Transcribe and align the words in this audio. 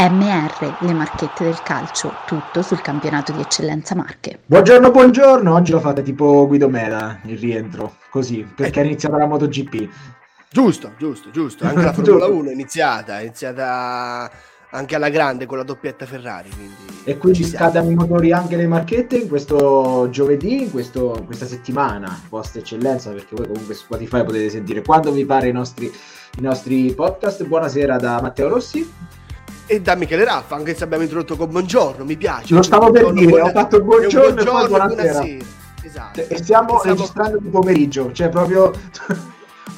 MR, 0.00 0.76
le 0.82 0.92
marchette 0.92 1.42
del 1.42 1.60
calcio, 1.64 2.14
tutto 2.24 2.62
sul 2.62 2.80
campionato 2.80 3.32
di 3.32 3.40
eccellenza 3.40 3.96
Marche. 3.96 4.38
Buongiorno, 4.46 4.92
buongiorno, 4.92 5.52
oggi 5.52 5.72
l'ho 5.72 5.80
fatta 5.80 6.02
tipo 6.02 6.46
Guido 6.46 6.68
Mela, 6.68 7.18
il 7.24 7.36
rientro, 7.36 7.96
così, 8.08 8.46
perché 8.54 8.80
è 8.80 8.84
iniziata 8.84 9.16
la 9.16 9.26
MotoGP. 9.26 9.88
Giusto, 10.52 10.92
giusto, 10.96 11.30
giusto, 11.30 11.66
anche 11.66 11.82
la 11.82 11.90
Formula 11.92 12.26
1 12.26 12.48
è 12.48 12.52
iniziata, 12.52 13.18
è 13.18 13.22
iniziata 13.22 14.30
anche 14.70 14.94
alla 14.94 15.08
grande 15.08 15.46
con 15.46 15.56
la 15.56 15.64
doppietta 15.64 16.06
Ferrari. 16.06 16.50
Quindi 16.50 17.00
e 17.02 17.18
quindi 17.18 17.42
scadano 17.42 17.90
i 17.90 17.94
motori 17.96 18.30
anche 18.30 18.54
le 18.54 18.68
marchette 18.68 19.16
in 19.16 19.26
questo 19.26 20.06
giovedì, 20.10 20.62
in 20.62 20.70
questo, 20.70 21.24
questa 21.26 21.46
settimana, 21.46 22.22
post 22.28 22.56
eccellenza, 22.56 23.10
perché 23.10 23.34
voi 23.34 23.48
comunque 23.48 23.74
su 23.74 23.82
Spotify 23.82 24.22
potete 24.22 24.48
sentire 24.48 24.80
quando 24.80 25.10
vi 25.10 25.24
pare 25.24 25.48
i 25.48 25.52
nostri, 25.52 25.86
i 25.86 26.40
nostri 26.40 26.92
podcast. 26.94 27.44
Buonasera 27.44 27.96
da 27.96 28.20
Matteo 28.20 28.48
Rossi 28.48 29.16
e 29.68 29.82
da 29.82 29.94
Michele 29.94 30.24
Raffa, 30.24 30.56
anche 30.56 30.74
se 30.74 30.82
abbiamo 30.82 31.02
introdotto 31.02 31.36
con 31.36 31.50
buongiorno, 31.50 32.02
mi 32.02 32.16
piace. 32.16 32.54
Lo 32.54 32.62
stavo 32.62 32.90
per 32.90 33.12
dire, 33.12 33.26
buona... 33.26 33.44
ho 33.44 33.50
fatto 33.50 33.82
buongiorno, 33.82 34.32
buongiorno 34.32 34.40
e 34.40 34.66
poi 34.66 34.68
buonasera. 34.68 35.46
Esatto. 35.82 36.20
E 36.26 36.36
stiamo, 36.38 36.82
e 36.82 36.88
registrando 36.88 37.38
di 37.38 37.48
pomeriggio, 37.48 38.10
cioè 38.12 38.30
proprio 38.30 38.72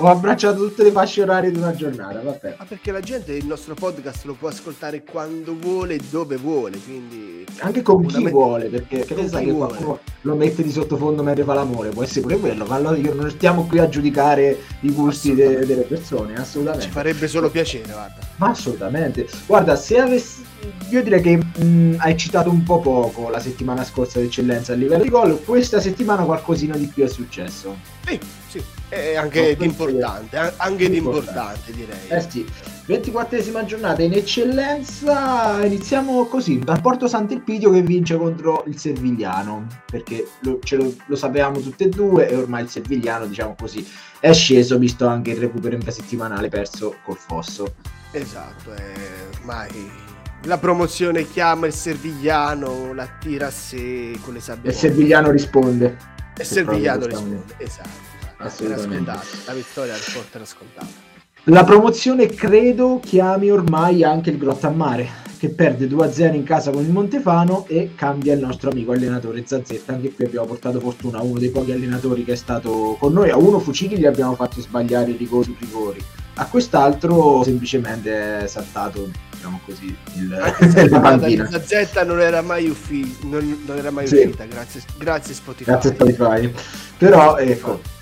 ho 0.00 0.06
abbracciato 0.06 0.66
tutte 0.66 0.82
le 0.82 0.90
fasce 0.90 1.22
orarie 1.22 1.50
di 1.50 1.58
una 1.58 1.74
giornata. 1.74 2.20
Vabbè. 2.20 2.54
Ma 2.58 2.64
perché 2.64 2.90
la 2.90 3.00
gente 3.00 3.32
il 3.32 3.44
nostro 3.44 3.74
podcast 3.74 4.24
lo 4.24 4.34
può 4.34 4.48
ascoltare 4.48 5.04
quando 5.04 5.54
vuole 5.58 5.94
e 5.94 6.00
dove 6.08 6.36
vuole, 6.36 6.78
quindi 6.78 7.44
anche 7.58 7.82
con 7.82 8.06
chi 8.06 8.28
vuole, 8.28 8.66
perché 8.66 9.04
che 9.04 9.28
sai 9.28 9.44
che 9.44 9.52
qualcuno 9.52 9.98
lo 10.22 10.34
mette 10.34 10.62
di 10.62 10.70
sottofondo 10.70 11.22
mentre 11.22 11.44
fa 11.44 11.54
l'amore, 11.54 11.90
può 11.90 12.02
essere 12.02 12.22
pure 12.22 12.38
quello, 12.38 12.64
ma 12.64 12.76
allora 12.76 12.96
non 13.12 13.30
stiamo 13.30 13.66
qui 13.66 13.78
a 13.78 13.88
giudicare 13.88 14.58
i 14.80 14.92
gusti 14.92 15.34
de- 15.34 15.66
delle 15.66 15.82
persone, 15.82 16.34
assolutamente. 16.34 16.86
Ci 16.86 16.90
farebbe 16.90 17.28
solo 17.28 17.50
piacere, 17.50 17.92
guarda. 17.92 18.18
Ma 18.36 18.48
assolutamente. 18.48 19.28
Guarda, 19.46 19.76
se 19.76 19.98
avessi 19.98 20.44
io 20.90 21.02
direi 21.02 21.20
che 21.20 21.36
mh, 21.36 21.96
hai 21.98 22.16
citato 22.16 22.50
un 22.50 22.62
po' 22.62 22.80
poco 22.80 23.28
la 23.28 23.40
settimana 23.40 23.84
scorsa 23.84 24.18
d'eccellenza 24.18 24.72
a 24.72 24.76
livello 24.76 25.02
di 25.02 25.08
gol, 25.08 25.42
questa 25.44 25.80
settimana 25.80 26.24
qualcosina 26.24 26.76
di 26.76 26.86
più 26.86 27.04
è 27.04 27.08
successo. 27.08 27.76
Sì, 28.06 28.18
sì, 28.48 28.62
è 28.90 29.14
anche 29.14 29.56
di 29.56 29.64
importante, 29.64 30.52
anche 30.56 30.90
di 30.90 30.96
importante 30.96 31.72
direi. 31.72 32.08
Eh 32.08 32.20
sì, 32.28 32.44
24esima 32.88 33.64
giornata 33.64 34.02
in 34.02 34.12
eccellenza, 34.12 35.64
iniziamo 35.64 36.26
così, 36.26 36.58
dal 36.58 36.80
Porto 36.80 37.06
Sant'Elpidio 37.06 37.70
che 37.70 37.82
vince 37.82 38.16
contro 38.16 38.64
il 38.66 38.76
Servigliano, 38.78 39.66
perché 39.86 40.28
lo, 40.40 40.58
lo, 40.70 40.94
lo, 41.06 41.16
sapevamo 41.16 41.60
tutte 41.60 41.84
e 41.84 41.88
due 41.88 42.28
e 42.28 42.34
ormai 42.34 42.64
il 42.64 42.68
Servigliano, 42.68 43.26
diciamo 43.26 43.54
così, 43.56 43.88
è 44.18 44.32
sceso 44.32 44.76
visto 44.76 45.06
anche 45.06 45.30
il 45.30 45.38
recupero 45.38 45.76
infrasettimanale 45.76 46.48
perso 46.48 46.96
col 47.04 47.16
Fosso. 47.16 47.74
Esatto, 48.10 48.72
è 48.72 48.92
ormai 49.38 50.08
la 50.44 50.58
promozione 50.58 51.28
chiama 51.28 51.66
il 51.66 51.72
Servigliano, 51.74 52.92
la 52.92 53.06
tira 53.20 53.48
a 53.48 53.50
sé 53.50 54.18
con 54.22 54.34
le 54.34 54.40
sabbie. 54.40 54.70
E 54.70 54.72
il 54.72 54.78
Servigliano 54.78 55.30
risponde. 55.30 55.96
E 56.36 56.40
il 56.40 56.46
Servigliano 56.46 57.06
risponde, 57.06 57.54
esatto. 57.58 58.09
Assolutamente. 58.40 59.12
La 59.46 59.52
vittoria 59.52 59.94
al 59.94 60.00
Porto 60.12 60.36
era 60.36 60.44
scontata. 60.44 61.08
La 61.44 61.64
promozione 61.64 62.26
credo 62.26 63.00
chiami 63.02 63.50
ormai 63.50 64.04
anche 64.04 64.28
il 64.28 64.36
Grottammare, 64.36 65.08
che 65.38 65.48
perde 65.48 65.86
2-0 65.86 66.34
in 66.34 66.42
casa 66.42 66.70
con 66.70 66.82
il 66.82 66.90
Montefano 66.90 67.64
e 67.66 67.92
cambia 67.94 68.34
il 68.34 68.40
nostro 68.40 68.70
amico 68.70 68.92
allenatore 68.92 69.44
Zazzetta. 69.46 69.94
Anche 69.94 70.12
qui 70.12 70.26
abbiamo 70.26 70.46
portato 70.46 70.80
fortuna 70.80 71.18
a 71.18 71.22
uno 71.22 71.38
dei 71.38 71.48
pochi 71.50 71.72
allenatori 71.72 72.24
che 72.24 72.32
è 72.32 72.36
stato 72.36 72.96
con 72.98 73.14
noi. 73.14 73.30
A 73.30 73.36
uno 73.36 73.58
Fucili 73.58 73.96
gli 73.96 74.04
abbiamo 74.04 74.34
fatto 74.34 74.60
sbagliare 74.60 75.12
i 75.12 75.16
rigori 75.16 75.56
rigori, 75.58 76.04
a 76.34 76.46
quest'altro 76.46 77.42
semplicemente 77.42 78.40
è 78.40 78.46
saltato 78.46 79.10
diciamo 79.30 79.60
così, 79.64 79.96
il, 80.16 80.28
la 80.90 80.98
bambina. 80.98 81.48
La 81.50 81.62
Z 81.62 82.02
non 82.04 82.20
era 82.20 82.42
mai, 82.42 82.68
uffi- 82.68 83.16
non, 83.22 83.62
non 83.66 83.78
era 83.78 83.90
mai 83.90 84.06
sì. 84.06 84.16
uscita, 84.16 84.44
grazie, 84.44 84.82
grazie 84.98 85.32
Spotify. 85.32 85.70
Grazie 85.70 85.94
Spotify. 85.94 86.52
Però 86.98 87.38
ecco. 87.38 87.98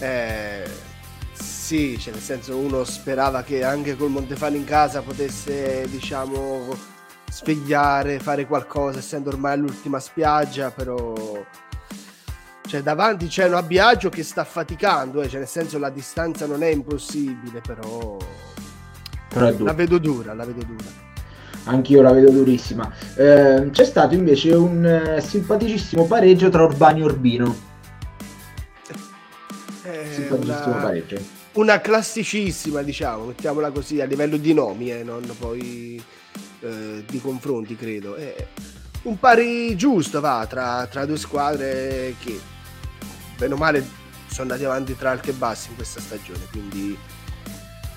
Eh, 0.00 0.64
sì, 1.32 1.98
cioè 1.98 2.12
nel 2.12 2.22
senso 2.22 2.56
uno 2.56 2.84
sperava 2.84 3.42
che 3.42 3.64
anche 3.64 3.96
col 3.96 4.10
Montefano 4.10 4.56
in 4.56 4.64
casa 4.64 5.02
potesse, 5.02 5.86
diciamo, 5.88 6.74
svegliare, 7.30 8.18
fare 8.18 8.46
qualcosa, 8.46 8.98
essendo 8.98 9.30
ormai 9.30 9.54
all'ultima 9.54 9.98
spiaggia, 9.98 10.70
però 10.70 11.14
cioè 12.66 12.82
davanti 12.82 13.28
c'è 13.28 13.46
un 13.46 13.54
abbiaggio 13.54 14.08
che 14.08 14.24
sta 14.24 14.44
faticando, 14.44 15.22
eh, 15.22 15.28
cioè 15.28 15.38
nel 15.38 15.48
senso 15.48 15.78
la 15.78 15.90
distanza 15.90 16.46
non 16.46 16.62
è 16.62 16.68
impossibile, 16.68 17.60
però 17.60 18.16
la 19.34 19.72
vedo 19.72 19.98
dura, 19.98 20.34
la 20.34 20.44
vedo 20.44 20.64
dura. 20.64 21.04
Anch'io 21.64 22.02
la 22.02 22.12
vedo 22.12 22.30
durissima. 22.30 22.92
Eh, 23.16 23.70
c'è 23.70 23.84
stato 23.84 24.14
invece 24.14 24.52
un 24.52 24.84
eh, 24.84 25.20
simpaticissimo 25.20 26.06
pareggio 26.06 26.48
tra 26.48 26.64
Urbani 26.64 27.00
e 27.00 27.04
Urbino. 27.04 27.56
Una. 30.34 30.92
Una 31.52 31.80
classicissima, 31.80 32.82
diciamo, 32.82 33.24
mettiamola 33.26 33.70
così, 33.70 34.00
a 34.00 34.04
livello 34.04 34.36
di 34.36 34.52
nomi, 34.52 34.92
eh, 34.92 35.02
non 35.02 35.22
poi 35.38 36.02
eh, 36.60 37.04
di 37.06 37.20
confronti, 37.20 37.76
credo. 37.76 38.16
Eh, 38.16 38.48
un 39.02 39.18
pari 39.18 39.74
giusto, 39.76 40.20
va, 40.20 40.46
tra, 40.48 40.86
tra 40.86 41.06
due 41.06 41.16
squadre 41.16 42.14
che, 42.18 42.38
bene 43.38 43.54
o 43.54 43.56
male, 43.56 43.84
sono 44.26 44.50
andati 44.50 44.64
avanti 44.64 44.96
tra 44.96 45.12
alti 45.12 45.30
e 45.30 45.32
bassi 45.32 45.70
in 45.70 45.76
questa 45.76 46.00
stagione, 46.00 46.40
quindi 46.50 46.96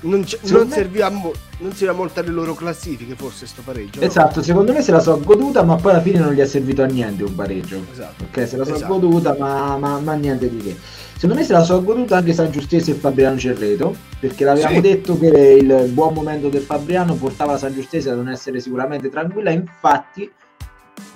non, 0.02 0.26
non, 0.44 0.68
me... 0.68 0.74
serviva 0.74 1.10
mo- 1.10 1.34
non, 1.60 1.72
serviva 1.72 1.94
molto 1.94 2.20
alle 2.22 2.30
loro 2.30 2.54
classifiche, 2.54 3.16
forse, 3.16 3.46
sto 3.46 3.62
pareggio. 3.64 4.00
Esatto, 4.02 4.38
no? 4.38 4.44
secondo 4.44 4.72
me 4.72 4.82
se 4.82 4.92
la 4.92 5.00
so 5.00 5.20
goduta, 5.20 5.64
ma 5.64 5.76
poi 5.76 5.92
alla 5.92 6.02
fine 6.02 6.20
non 6.20 6.34
gli 6.34 6.40
è 6.40 6.46
servito 6.46 6.84
a 6.84 6.86
niente 6.86 7.24
un 7.24 7.36
pareggio. 7.36 7.84
Esatto. 7.92 8.24
Ok, 8.24 8.48
se 8.48 8.58
la 8.58 8.66
so 8.66 8.76
esatto. 8.76 8.94
goduta, 8.94 9.36
ma, 9.38 9.78
ma, 9.78 10.00
ma, 10.00 10.14
niente 10.14 10.50
di 10.50 10.58
che. 10.58 10.78
Secondo 11.14 11.36
me 11.36 11.44
se 11.44 11.52
la 11.52 11.64
so 11.64 11.84
goduta 11.84 12.16
anche 12.16 12.32
San 12.32 12.50
Giustese 12.50 12.92
e 12.92 12.94
Fabriano 12.94 13.38
Cerreto, 13.38 13.94
perché 14.20 14.46
l'avevamo 14.46 14.76
sì. 14.76 14.82
detto 14.82 15.18
che 15.20 15.28
il 15.28 15.90
buon 15.92 16.14
momento 16.14 16.48
del 16.48 16.62
Fabriano 16.62 17.16
portava 17.16 17.58
San 17.58 17.74
Giustese 17.74 18.10
a 18.10 18.16
non 18.16 18.30
essere 18.30 18.62
sicuramente 18.62 19.10
tranquilla. 19.10 19.50
Infatti, 19.50 20.32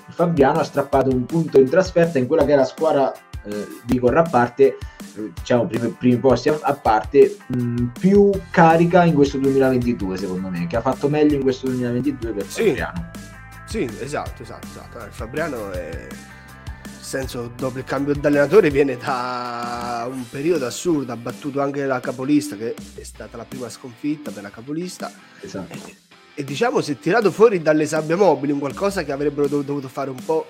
Fabriano 0.10 0.60
ha 0.60 0.64
strappato 0.64 1.10
un 1.10 1.26
punto 1.26 1.58
in 1.58 1.70
trasferta 1.70 2.20
in 2.20 2.28
quella 2.28 2.44
che 2.44 2.52
è 2.52 2.56
la 2.58 2.66
squadra 2.66 3.14
eh, 3.46 3.68
di 3.84 4.00
Corra 4.00 4.22
a 4.22 4.30
parte 4.30 4.78
diciamo 5.16 5.66
primi, 5.66 5.90
primi 5.90 6.18
posti 6.18 6.50
a, 6.50 6.60
a 6.62 6.74
parte 6.74 7.38
mh, 7.48 7.86
più 8.00 8.32
carica 8.50 9.04
in 9.04 9.14
questo 9.14 9.38
2022 9.38 10.18
secondo 10.18 10.50
me 10.50 10.68
che 10.68 10.78
ha 10.78 10.82
fatto 10.82 11.10
meglio 11.10 11.36
in 11.36 11.42
questo 11.42 11.68
2022 11.68 12.32
per 12.32 12.46
sì. 12.48 12.68
Fabriano 12.68 13.12
sì 13.66 13.90
esatto 14.00 14.42
esatto, 14.42 14.68
esatto. 14.68 14.98
il 15.06 15.12
Fabriano 15.12 15.72
è 15.72 15.90
nel 15.90 17.02
senso 17.02 17.52
dopo 17.56 17.78
il 17.78 17.84
cambio 17.84 18.16
d'allenatore 18.16 18.70
viene 18.70 18.98
da 18.98 20.08
un 20.10 20.28
periodo 20.30 20.66
assurdo 20.66 21.12
ha 21.12 21.18
battuto 21.18 21.62
anche 21.62 21.86
la 21.86 22.00
capolista 22.00 22.56
che 22.56 22.74
è 22.96 23.04
stata 23.04 23.38
la 23.38 23.46
prima 23.46 23.70
sconfitta 23.70 24.32
per 24.32 24.42
la 24.42 24.50
capolista 24.50 25.12
esatto. 25.42 25.74
e, 25.74 25.96
e 26.36 26.44
diciamo 26.44 26.82
si 26.82 26.94
è 26.94 26.98
tirato 26.98 27.30
fuori 27.32 27.62
dalle 27.62 27.86
sabbie 27.86 28.16
mobili 28.16 28.52
un 28.52 28.60
qualcosa 28.60 29.04
che 29.04 29.12
avrebbero 29.12 29.48
dovuto 29.48 29.88
fare 29.90 30.10
un 30.10 30.24
po' 30.24 30.48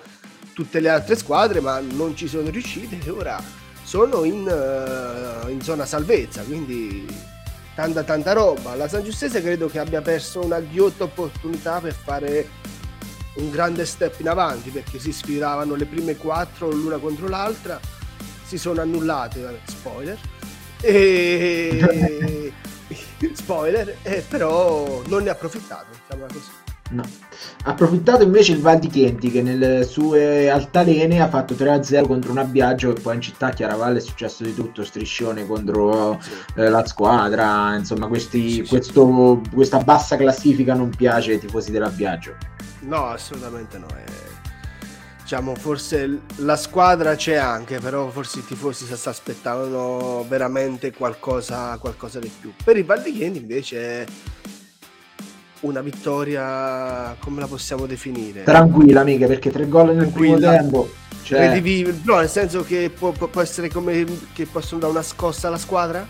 tutte 0.53 0.79
le 0.79 0.89
altre 0.89 1.15
squadre 1.15 1.59
ma 1.59 1.79
non 1.79 2.15
ci 2.15 2.27
sono 2.27 2.49
riuscite 2.49 2.99
e 3.03 3.09
ora 3.09 3.41
sono 3.83 4.23
in, 4.23 4.47
uh, 4.47 5.49
in 5.49 5.61
zona 5.61 5.85
salvezza, 5.85 6.41
quindi 6.43 7.05
tanta 7.75 8.03
tanta 8.03 8.33
roba. 8.33 8.75
La 8.75 8.87
San 8.87 9.03
Giustese 9.03 9.41
credo 9.41 9.67
che 9.67 9.79
abbia 9.79 10.01
perso 10.01 10.43
una 10.43 10.59
ghiotta 10.59 11.03
opportunità 11.03 11.79
per 11.79 11.93
fare 11.93 12.47
un 13.35 13.49
grande 13.49 13.85
step 13.85 14.19
in 14.19 14.29
avanti 14.29 14.69
perché 14.69 14.99
si 14.99 15.11
sfidavano 15.11 15.75
le 15.75 15.85
prime 15.85 16.15
quattro 16.15 16.69
l'una 16.71 16.97
contro 16.97 17.27
l'altra, 17.27 17.79
si 18.45 18.57
sono 18.57 18.81
annullate, 18.81 19.59
spoiler, 19.65 20.17
e... 20.81 22.53
spoiler, 23.33 23.97
eh, 24.03 24.23
però 24.27 25.01
non 25.07 25.23
ne 25.23 25.29
ha 25.29 25.33
approfittato, 25.33 25.87
diciamo 25.91 26.25
così. 26.31 26.62
No. 26.91 27.03
Approfittato 27.63 28.23
invece 28.23 28.51
il 28.51 28.59
Val 28.59 28.77
di 28.77 28.87
Chienti 28.87 29.31
che 29.31 29.41
nelle 29.41 29.83
sue 29.83 30.49
altalene 30.49 31.21
ha 31.21 31.29
fatto 31.29 31.53
3-0 31.55 32.05
contro 32.05 32.31
un 32.31 32.37
abbiaggio 32.37 32.91
e 32.91 32.99
poi 32.99 33.15
in 33.15 33.21
città 33.21 33.49
Chiaravalle 33.49 33.97
è 33.97 34.01
successo 34.01 34.43
di 34.43 34.53
tutto, 34.53 34.83
striscione 34.83 35.47
contro 35.47 36.19
sì. 36.21 36.31
eh, 36.55 36.69
la 36.69 36.85
squadra, 36.85 37.75
insomma 37.75 38.07
questi, 38.07 38.51
sì, 38.51 38.67
questo, 38.67 39.41
sì. 39.43 39.49
questa 39.51 39.79
bassa 39.79 40.17
classifica 40.17 40.73
non 40.75 40.89
piace 40.89 41.31
ai 41.31 41.39
tifosi 41.39 41.71
dell'abbiaggio. 41.71 42.35
No, 42.81 43.07
assolutamente 43.07 43.77
no. 43.77 43.87
È... 43.87 44.03
Diciamo, 45.21 45.55
forse 45.55 46.19
la 46.35 46.57
squadra 46.57 47.15
c'è 47.15 47.35
anche, 47.35 47.79
però 47.79 48.09
forse 48.09 48.39
i 48.39 48.45
tifosi 48.45 48.85
si 48.85 49.07
aspettavano 49.07 50.25
veramente 50.27 50.91
qualcosa, 50.91 51.77
qualcosa 51.77 52.19
di 52.19 52.29
più. 52.39 52.53
Per 52.61 52.75
i 52.75 52.83
Val 52.83 53.01
di 53.01 53.13
Chienti 53.13 53.39
invece 53.39 54.05
una 55.63 55.81
vittoria, 55.81 57.15
come 57.19 57.39
la 57.39 57.47
possiamo 57.47 57.85
definire? 57.85 58.43
Tranquilla, 58.43 59.01
amica, 59.01 59.27
perché 59.27 59.51
tre 59.51 59.67
gol 59.67 59.95
nel 59.95 60.09
primo 60.09 60.37
tempo. 60.37 60.89
Cioè... 61.23 61.61
no, 62.03 62.17
nel 62.17 62.29
senso 62.29 62.63
che 62.63 62.91
può, 62.95 63.11
può 63.11 63.41
essere 63.41 63.69
come 63.69 64.05
che 64.33 64.45
possono 64.45 64.81
dare 64.81 64.91
una 64.91 65.01
scossa 65.01 65.47
alla 65.47 65.57
squadra? 65.57 66.05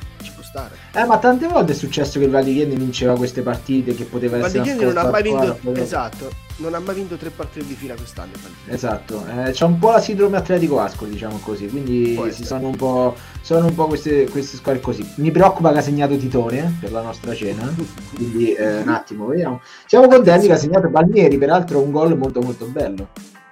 Stare. 0.53 0.75
Eh, 0.93 1.03
ma 1.05 1.17
tante 1.17 1.47
volte 1.47 1.71
è 1.71 1.75
successo 1.75 2.19
che 2.19 2.25
il 2.25 2.31
Valichieni 2.31 2.75
vinceva 2.75 3.15
queste 3.15 3.41
partite 3.41 3.95
che 3.95 4.03
poteva 4.03 4.37
il 4.37 4.45
essere 4.45 4.75
non 4.75 4.97
ha 4.97 5.09
mai 5.09 5.23
vinto 5.23 5.57
esatto, 5.73 6.29
non 6.57 6.75
ha 6.75 6.79
mai 6.79 6.93
vinto 6.93 7.15
tre 7.15 7.31
partite 7.31 7.65
di 7.65 7.73
fila 7.73 7.95
quest'anno. 7.95 8.33
Esatto, 8.67 9.25
eh, 9.25 9.49
c'è 9.49 9.65
un 9.65 9.79
po' 9.79 9.89
la 9.89 9.99
sindrome 9.99 10.37
Atletico 10.37 10.79
Ascoli, 10.79 11.09
diciamo 11.09 11.39
così, 11.39 11.67
quindi 11.69 12.19
si 12.29 12.45
sono 12.45 12.67
un 12.67 12.75
po', 12.75 13.15
sono 13.41 13.65
un 13.65 13.73
po 13.73 13.87
queste, 13.87 14.29
queste 14.29 14.57
squadre 14.57 14.79
così. 14.79 15.03
Mi 15.15 15.31
preoccupa 15.31 15.71
che 15.71 15.79
ha 15.79 15.81
segnato 15.81 16.15
Titone 16.17 16.59
eh, 16.59 16.71
per 16.79 16.91
la 16.91 17.01
nostra 17.01 17.33
cena, 17.33 17.73
quindi 18.13 18.53
eh, 18.53 18.81
un 18.81 18.89
attimo, 18.89 19.25
vediamo. 19.25 19.59
Siamo 19.87 20.07
contenti 20.07 20.45
che 20.45 20.53
ha 20.53 20.57
segnato 20.57 20.87
Balmieri, 20.87 21.35
peraltro 21.39 21.81
un 21.81 21.89
gol 21.89 22.15
molto 22.15 22.41
molto 22.41 22.67
bello. 22.67 23.09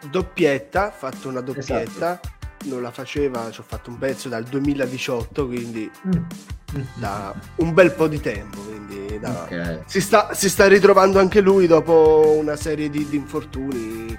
Doppietta, 0.08 0.92
fatto 0.92 1.30
una 1.30 1.42
doppietta. 1.42 1.82
Esatto 1.82 2.40
non 2.66 2.82
la 2.82 2.92
faceva, 2.92 3.50
ci 3.52 3.60
ho 3.60 3.64
fatto 3.66 3.90
un 3.90 3.98
pezzo 3.98 4.30
dal 4.30 4.44
2018, 4.44 5.48
quindi 5.48 5.90
mm. 6.08 6.82
da 6.96 7.34
un 7.56 7.74
bel 7.74 7.92
po' 7.94 8.08
di 8.08 8.20
tempo. 8.20 8.60
Quindi 8.62 9.20
da, 9.20 9.44
okay. 9.44 9.82
si, 9.86 10.02
sta, 10.02 10.34
si, 10.34 10.50
sta, 10.50 10.68
ritrovando 10.68 11.20
anche 11.20 11.42
lui 11.42 11.68
dopo 11.68 12.36
una 12.38 12.56
serie 12.56 12.90
di, 12.90 13.08
di 13.08 13.16
infortuni. 13.16 14.18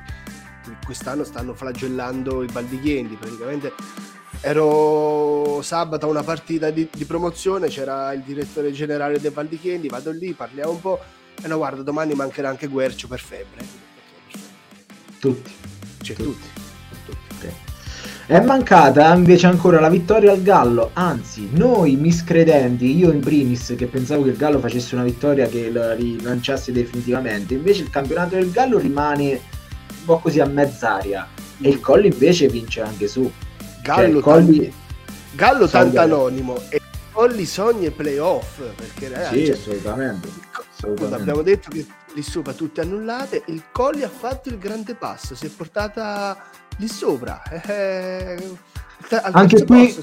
Quest'anno 0.85 1.25
stanno 1.25 1.55
flagellando 1.55 2.43
i 2.43 2.47
Baldighiendi, 2.47 3.15
praticamente 3.15 3.73
ero 4.44 5.62
sabato 5.62 6.06
a 6.06 6.09
una 6.09 6.25
partita 6.25 6.71
di, 6.71 6.89
di, 6.93 7.05
promozione, 7.05 7.69
c'era 7.69 8.12
il 8.12 8.23
direttore 8.23 8.73
generale 8.73 9.21
dei 9.21 9.31
Valdichendi, 9.31 9.89
vado 9.89 10.11
lì, 10.11 10.33
parliamo 10.33 10.73
un 10.73 10.81
po', 10.81 11.00
e 11.41 11.47
no 11.47 11.56
guarda, 11.56 11.83
domani 11.83 12.15
mancherà 12.15 12.49
anche 12.49 12.67
Guercio 12.67 13.06
per 13.06 13.21
febbre. 13.21 13.65
Tutti. 15.21 15.53
Cioè, 16.03 16.17
tutti. 16.17 16.25
tutti. 16.25 16.62
È 18.25 18.41
mancata 18.41 19.13
invece 19.15 19.49
ancora 19.49 19.81
la 19.81 19.89
vittoria 19.89 20.31
al 20.31 20.43
Gallo, 20.43 20.91
anzi 20.93 21.49
noi 21.53 21.97
miscredenti, 21.97 22.97
io 22.97 23.11
in 23.11 23.19
primis 23.19 23.75
che 23.77 23.87
pensavo 23.87 24.23
che 24.23 24.31
il 24.31 24.37
Gallo 24.37 24.61
facesse 24.61 24.95
una 24.95 25.03
vittoria 25.03 25.49
che 25.49 25.73
la 25.73 25.95
rilanciasse 25.95 26.71
definitivamente, 26.71 27.55
invece 27.55 27.83
il 27.83 27.91
campionato 27.91 28.37
del 28.37 28.53
Gallo 28.53 28.79
rimane 28.79 29.31
un 29.31 30.05
po' 30.05 30.19
così 30.19 30.39
a 30.39 30.47
mezz'aria 30.47 31.29
e 31.61 31.69
il 31.69 31.81
Colli 31.81 32.07
invece 32.07 32.47
vince 32.47 32.81
anche 32.81 33.09
su. 33.09 33.31
Gallo, 33.83 34.23
cioè, 34.23 34.23
Colli... 34.23 34.73
Gallo 35.33 35.67
tanto 35.67 35.99
anonimo 35.99 36.61
e 36.69 36.81
Colli 37.11 37.45
sogna 37.45 37.91
playoff 37.91 38.61
perché 38.77 39.09
ragazzi, 39.09 39.39
sì, 39.39 39.47
cioè, 39.47 39.55
assolutamente, 39.57 40.29
assolutamente. 40.53 41.15
abbiamo 41.17 41.43
detto 41.43 41.71
che 41.71 41.85
lì 42.15 42.23
sopra 42.23 42.53
tutte 42.53 42.83
annullate 42.83 43.43
il 43.47 43.65
Colli 43.73 44.05
ha 44.05 44.09
fatto 44.09 44.49
il 44.49 44.59
grande 44.59 44.95
passo 44.95 45.35
si 45.35 45.47
è 45.47 45.49
portata 45.49 46.37
lì 46.82 46.88
sopra. 46.88 47.43
Eh, 47.64 48.37
anche 49.32 49.64
qui, 49.64 49.94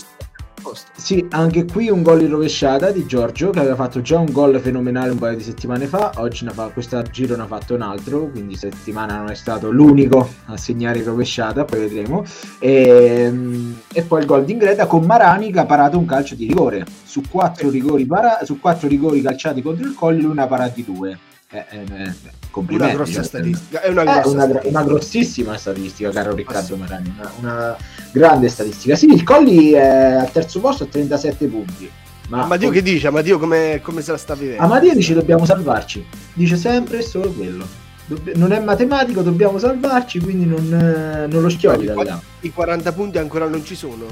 sì, 0.96 1.26
anche 1.32 1.66
qui 1.66 1.90
un 1.90 2.02
gol 2.02 2.22
in 2.22 2.30
rovesciata 2.30 2.92
di 2.92 3.06
Giorgio 3.06 3.50
che 3.50 3.60
aveva 3.60 3.76
fatto 3.76 4.02
già 4.02 4.18
un 4.18 4.32
gol 4.32 4.60
fenomenale 4.60 5.12
un 5.12 5.18
paio 5.18 5.36
di 5.36 5.44
settimane 5.44 5.88
fa. 5.88 6.12
Oggi 6.16 6.48
fa, 6.50 6.68
questo 6.68 7.02
giro 7.04 7.36
ne 7.36 7.44
ha 7.44 7.48
fatto 7.48 7.76
un 7.76 7.82
altro, 7.82 8.28
quindi 8.28 8.56
settimana 8.56 9.18
non 9.18 9.30
è 9.30 9.36
stato 9.36 9.72
l'unico 9.72 10.30
a 10.46 10.58
segnare 10.58 11.00
in 11.00 11.06
rovesciata, 11.06 11.66
poi 11.66 11.80
vedremo. 11.80 12.24
E, 12.60 13.24
ehm, 13.26 13.82
e 13.94 14.04
poi 14.04 14.22
il 14.22 14.26
gol 14.26 14.46
di 14.46 14.54
Ingreta 14.54 14.86
con 14.86 15.04
Marani 15.06 15.52
che 15.52 15.60
ha 15.60 15.66
parato 15.66 15.98
un 15.98 16.06
calcio 16.06 16.36
di 16.36 16.48
rigore. 16.48 16.86
Su 17.04 17.24
quattro 17.30 17.70
rigori, 17.70 18.06
para- 18.06 18.40
su 18.44 18.60
quattro 18.60 18.88
rigori 18.88 19.22
calciati 19.22 19.62
contro 19.62 19.86
il 19.86 19.96
Colli, 19.96 20.22
lui 20.22 20.36
ne 20.36 20.44
ha 20.44 20.48
parati 20.48 20.84
due. 20.86 21.18
Eh, 21.52 21.66
eh, 21.72 21.78
eh, 21.80 22.14
complimenti. 22.52 22.94
Una 22.94 23.04
grossa 23.04 23.22
cioè, 23.22 23.24
statistica. 23.24 23.82
È 23.82 23.90
una, 23.90 24.04
grossa 24.04 24.28
una, 24.30 24.44
statistica. 24.44 24.68
una, 24.68 24.84
grossissima 24.84 25.58
statistica, 25.58 26.10
caro 26.12 26.36
Riccardo 26.36 26.76
Marani. 26.78 27.12
Una, 27.18 27.32
una, 27.40 27.78
grande 28.12 28.50
statistica. 28.50 28.96
Sì, 28.96 29.08
il 29.08 29.24
Colli 29.24 29.72
è 29.72 29.80
al 29.82 30.32
terzo 30.32 30.60
posto 30.60 30.84
a 30.84 30.88
37 30.88 31.48
punti. 31.48 31.90
Ma 32.28 32.44
Amadio 32.44 32.70
che 32.70 32.84
dice? 32.84 33.08
Amadio 33.08 33.40
come, 33.40 33.80
come 33.82 34.02
se 34.04 34.12
la 34.12 34.18
sta 34.18 34.36
vivendo? 34.36 34.62
Amadio 34.62 34.94
dice 34.94 35.16
dobbiamo 35.16 35.46
salvarci. 35.46 36.06
Dice 36.34 36.56
sempre 36.56 37.02
solo 37.02 37.32
quello. 37.32 37.66
Dobb- 38.06 38.36
non 38.36 38.52
è 38.52 38.60
matematico, 38.60 39.24
dobbiamo 39.24 39.58
salvarci, 39.58 40.20
quindi 40.20 40.46
non, 40.46 41.28
non 41.28 41.42
lo 41.42 41.50
schiodi 41.50 41.86
I, 41.86 41.94
I 42.42 42.52
40 42.52 42.92
punti 42.94 43.18
ancora 43.18 43.48
non 43.48 43.66
ci 43.66 43.74
sono. 43.74 44.06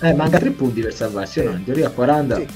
Eh, 0.00 0.12
manca 0.12 0.38
3 0.38 0.50
punti 0.50 0.80
per 0.80 0.92
salvarsi, 0.92 1.44
no? 1.44 1.52
In 1.52 1.62
teoria 1.62 1.86
a 1.86 1.90
40. 1.90 2.36
Sì. 2.36 2.46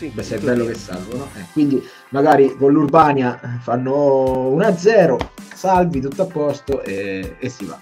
Sì, 0.00 0.06
Beh, 0.06 0.22
se 0.22 0.36
è 0.36 0.38
bello 0.38 0.64
che 0.64 0.72
salvo, 0.72 1.28
Eh, 1.34 1.44
quindi 1.52 1.86
magari 2.10 2.54
con 2.56 2.72
l'Urbania 2.72 3.58
fanno 3.60 4.50
1-0, 4.56 5.16
salvi 5.54 6.00
tutto 6.00 6.22
a 6.22 6.26
posto 6.26 6.82
e, 6.82 7.36
e 7.38 7.48
si 7.48 7.64
va. 7.64 7.78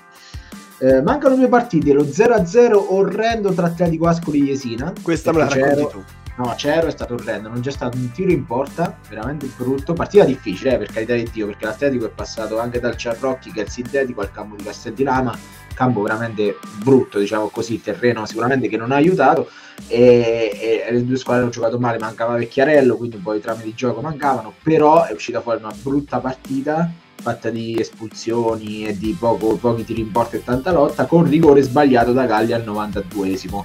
Eh, 0.81 1.03
mancano 1.03 1.35
due 1.35 1.49
partite, 1.49 1.93
lo 1.93 2.05
0-0 2.05 2.87
orrendo 2.91 3.53
tra 3.53 3.67
Atletico 3.67 4.07
Ascoli 4.07 4.41
e 4.41 4.45
Jesina. 4.45 4.93
Questa 5.03 5.33
me 5.33 5.39
la 5.39 5.49
racconti 5.49 5.89
tu. 5.91 6.05
No, 6.37 6.55
Cero 6.57 6.87
è 6.87 6.93
stato 6.93 7.15
orrendo, 7.15 7.49
non 7.49 7.61
c'è 7.61 7.73
stato 7.73 7.99
un 7.99 8.13
tiro 8.13 8.31
in 8.31 8.45
porta, 8.45 8.97
veramente 9.09 9.51
brutto. 9.57 9.93
Partita 9.93 10.23
difficile, 10.23 10.75
eh, 10.75 10.79
per 10.79 10.93
carità 10.93 11.15
di 11.15 11.29
Dio, 11.33 11.47
perché 11.47 11.65
l'Atletico 11.65 12.07
è 12.07 12.11
passato 12.11 12.61
anche 12.61 12.79
dal 12.79 12.97
Ciarrocchi, 12.97 13.51
che 13.51 13.63
è 13.63 13.65
il 13.65 13.71
sintetico, 13.71 14.21
al 14.21 14.31
campo 14.31 14.55
di 14.55 14.63
Castel 14.63 14.93
di 14.93 15.03
Lama 15.03 15.37
campo 15.79 16.03
veramente 16.03 16.59
brutto, 16.83 17.21
diciamo 17.21 17.47
così, 17.51 17.81
terreno 17.81 18.27
sicuramente 18.27 18.67
che 18.67 18.77
non 18.77 18.91
ha 18.91 18.97
aiutato 18.97 19.49
e, 19.87 20.83
e 20.89 20.93
le 20.93 21.05
due 21.05 21.17
squadre 21.17 21.43
hanno 21.43 21.53
giocato 21.53 21.79
male, 21.79 21.99
mancava 21.99 22.37
Vecchiarello, 22.37 22.97
quindi 22.97 23.15
un 23.15 23.23
po' 23.23 23.33
di 23.33 23.41
trame 23.41 23.63
di 23.63 23.75
gioco 23.75 24.01
mancavano, 24.01 24.53
però 24.61 25.05
è 25.05 25.13
uscita 25.13 25.41
fuori 25.41 25.63
una 25.63 25.73
brutta 25.81 26.19
partita 26.19 26.91
fatta 27.21 27.51
di 27.51 27.79
espulsioni 27.79 28.89
e 28.89 28.99
di 28.99 29.17
poco, 29.17 29.55
pochi 29.55 29.85
tiri 29.85 30.01
in 30.01 30.11
porta 30.11 30.37
e 30.37 30.43
tanta 30.43 30.73
lotta, 30.73 31.07
con 31.07 31.29
rigore 31.29 31.63
sbagliato 31.63 32.13
da 32.13 32.27
Galli 32.27 32.53
al 32.53 32.65
92esimo. 32.65 33.63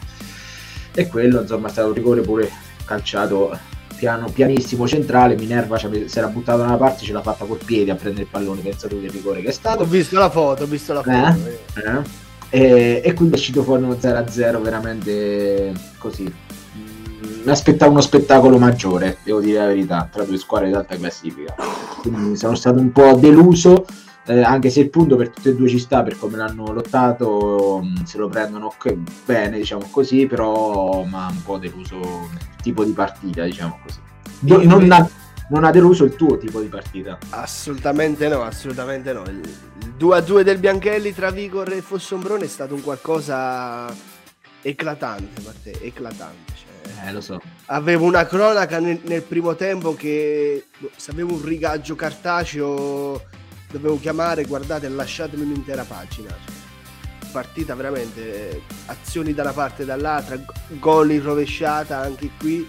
E 0.93 1.07
quello, 1.07 1.41
insomma, 1.41 1.67
è 1.67 1.71
stato 1.71 1.87
un 1.87 1.93
rigore 1.95 2.21
pure 2.21 2.51
calciato 2.85 3.57
piano, 4.03 4.27
pianissimo 4.29 4.85
centrale. 4.85 5.37
Minerva 5.37 5.77
si 5.77 6.17
era 6.17 6.27
buttato 6.27 6.57
da 6.57 6.65
una 6.65 6.75
parte, 6.75 7.05
ce 7.05 7.13
l'ha 7.13 7.21
fatta 7.21 7.45
col 7.45 7.59
piede 7.63 7.91
a 7.91 7.95
prendere 7.95 8.23
il 8.23 8.29
pallone. 8.29 8.59
Pensate 8.59 8.99
che 8.99 9.07
rigore 9.07 9.41
che 9.41 9.47
è 9.47 9.51
stato. 9.53 9.83
Ho 9.83 9.85
visto 9.85 10.19
la 10.19 10.29
foto, 10.29 10.63
ho 10.63 10.67
visto 10.67 10.91
la 10.91 11.01
foto. 11.01 11.15
Eh? 11.15 11.79
Eh? 11.79 12.21
E, 12.49 13.01
e, 13.03 13.13
quindi 13.13 13.35
è 13.35 13.37
uscito 13.37 13.63
fuori 13.63 13.83
uno 13.83 13.93
0-0 13.93 14.61
veramente 14.61 15.71
così. 15.97 16.31
Mi 17.45 17.51
aspettavo 17.51 17.91
uno 17.91 18.01
spettacolo 18.01 18.57
maggiore, 18.57 19.19
devo 19.23 19.39
dire 19.39 19.59
la 19.59 19.67
verità, 19.67 20.09
tra 20.11 20.23
due 20.23 20.37
squadre 20.37 20.67
di 20.67 20.73
alta 20.73 20.97
classifica. 20.97 21.55
Quindi 22.01 22.35
sono 22.35 22.55
stato 22.55 22.79
un 22.79 22.91
po' 22.91 23.13
deluso. 23.13 23.85
Eh, 24.25 24.41
anche 24.41 24.69
se 24.69 24.81
il 24.81 24.89
punto 24.89 25.15
per 25.17 25.29
tutte 25.29 25.49
e 25.49 25.55
due 25.55 25.67
ci 25.67 25.79
sta 25.79 26.03
per 26.03 26.17
come 26.17 26.37
l'hanno 26.37 26.71
lottato, 26.71 27.81
mm, 27.83 28.03
se 28.03 28.17
lo 28.17 28.27
prendono 28.27 28.73
bene, 29.25 29.57
diciamo 29.57 29.87
così, 29.89 30.27
però 30.27 31.03
mi 31.03 31.13
ha 31.13 31.27
un 31.29 31.43
po' 31.43 31.57
deluso 31.57 31.99
tipo 32.63 32.83
di 32.83 32.93
partita, 32.93 33.43
diciamo 33.43 33.79
così. 33.83 33.99
Do, 34.39 34.63
non, 34.63 34.91
ha, 34.91 35.07
non, 35.49 35.63
ha, 35.65 35.71
deluso 35.71 36.05
il 36.05 36.15
tuo 36.15 36.37
tipo 36.37 36.59
di 36.61 36.67
partita? 36.67 37.19
Assolutamente 37.29 38.27
no, 38.27 38.41
assolutamente 38.41 39.13
no. 39.13 39.23
Il, 39.23 39.41
il 39.81 39.93
2-2 39.99 40.41
del 40.41 40.57
Bianchelli 40.57 41.13
tra 41.13 41.29
Vigor 41.29 41.71
e 41.71 41.81
Fossombrone 41.81 42.45
è 42.45 42.47
stato 42.47 42.73
un 42.73 42.81
qualcosa 42.81 43.93
eclatante, 44.61 45.41
Matteo, 45.43 45.79
eclatante. 45.81 46.53
Cioè, 46.55 47.07
eh, 47.07 47.11
lo 47.11 47.21
so. 47.21 47.41
Avevo 47.65 48.05
una 48.05 48.25
cronaca 48.25 48.79
nel, 48.79 48.99
nel 49.03 49.21
primo 49.21 49.55
tempo 49.55 49.93
che 49.93 50.65
boh, 50.77 50.89
se 50.95 51.11
avevo 51.11 51.33
un 51.33 51.43
rigaggio 51.43 51.95
cartaceo 51.95 53.21
dovevo 53.71 53.99
chiamare, 53.99 54.45
guardate, 54.45 54.87
lasciatemi 54.87 55.43
un'intera 55.43 55.83
pagina. 55.83 56.29
Cioè, 56.29 56.62
partita 57.33 57.73
veramente, 57.73 58.61
azioni 58.85 59.33
da 59.33 59.41
una 59.41 59.53
parte 59.53 59.81
e 59.81 59.85
dall'altra, 59.85 60.39
gol 60.79 61.11
in 61.11 61.23
rovesciata 61.23 61.99
anche 61.99 62.29
qui 62.37 62.65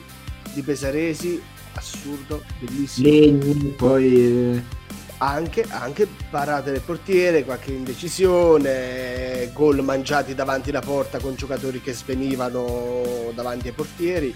di 0.54 0.62
Pesaresi, 0.62 1.40
assurdo, 1.74 2.42
bellissimo. 2.58 3.08
Legni, 3.08 3.74
poi... 3.76 4.16
Eh, 4.16 4.82
anche, 5.18 5.64
anche, 5.68 6.08
parate 6.28 6.72
del 6.72 6.80
portiere, 6.80 7.44
qualche 7.44 7.72
indecisione, 7.72 9.50
gol 9.54 9.82
mangiati 9.82 10.34
davanti 10.34 10.70
alla 10.70 10.80
porta 10.80 11.18
con 11.18 11.34
giocatori 11.34 11.80
che 11.80 11.92
svenivano 11.92 13.30
davanti 13.32 13.68
ai 13.68 13.74
portieri, 13.74 14.34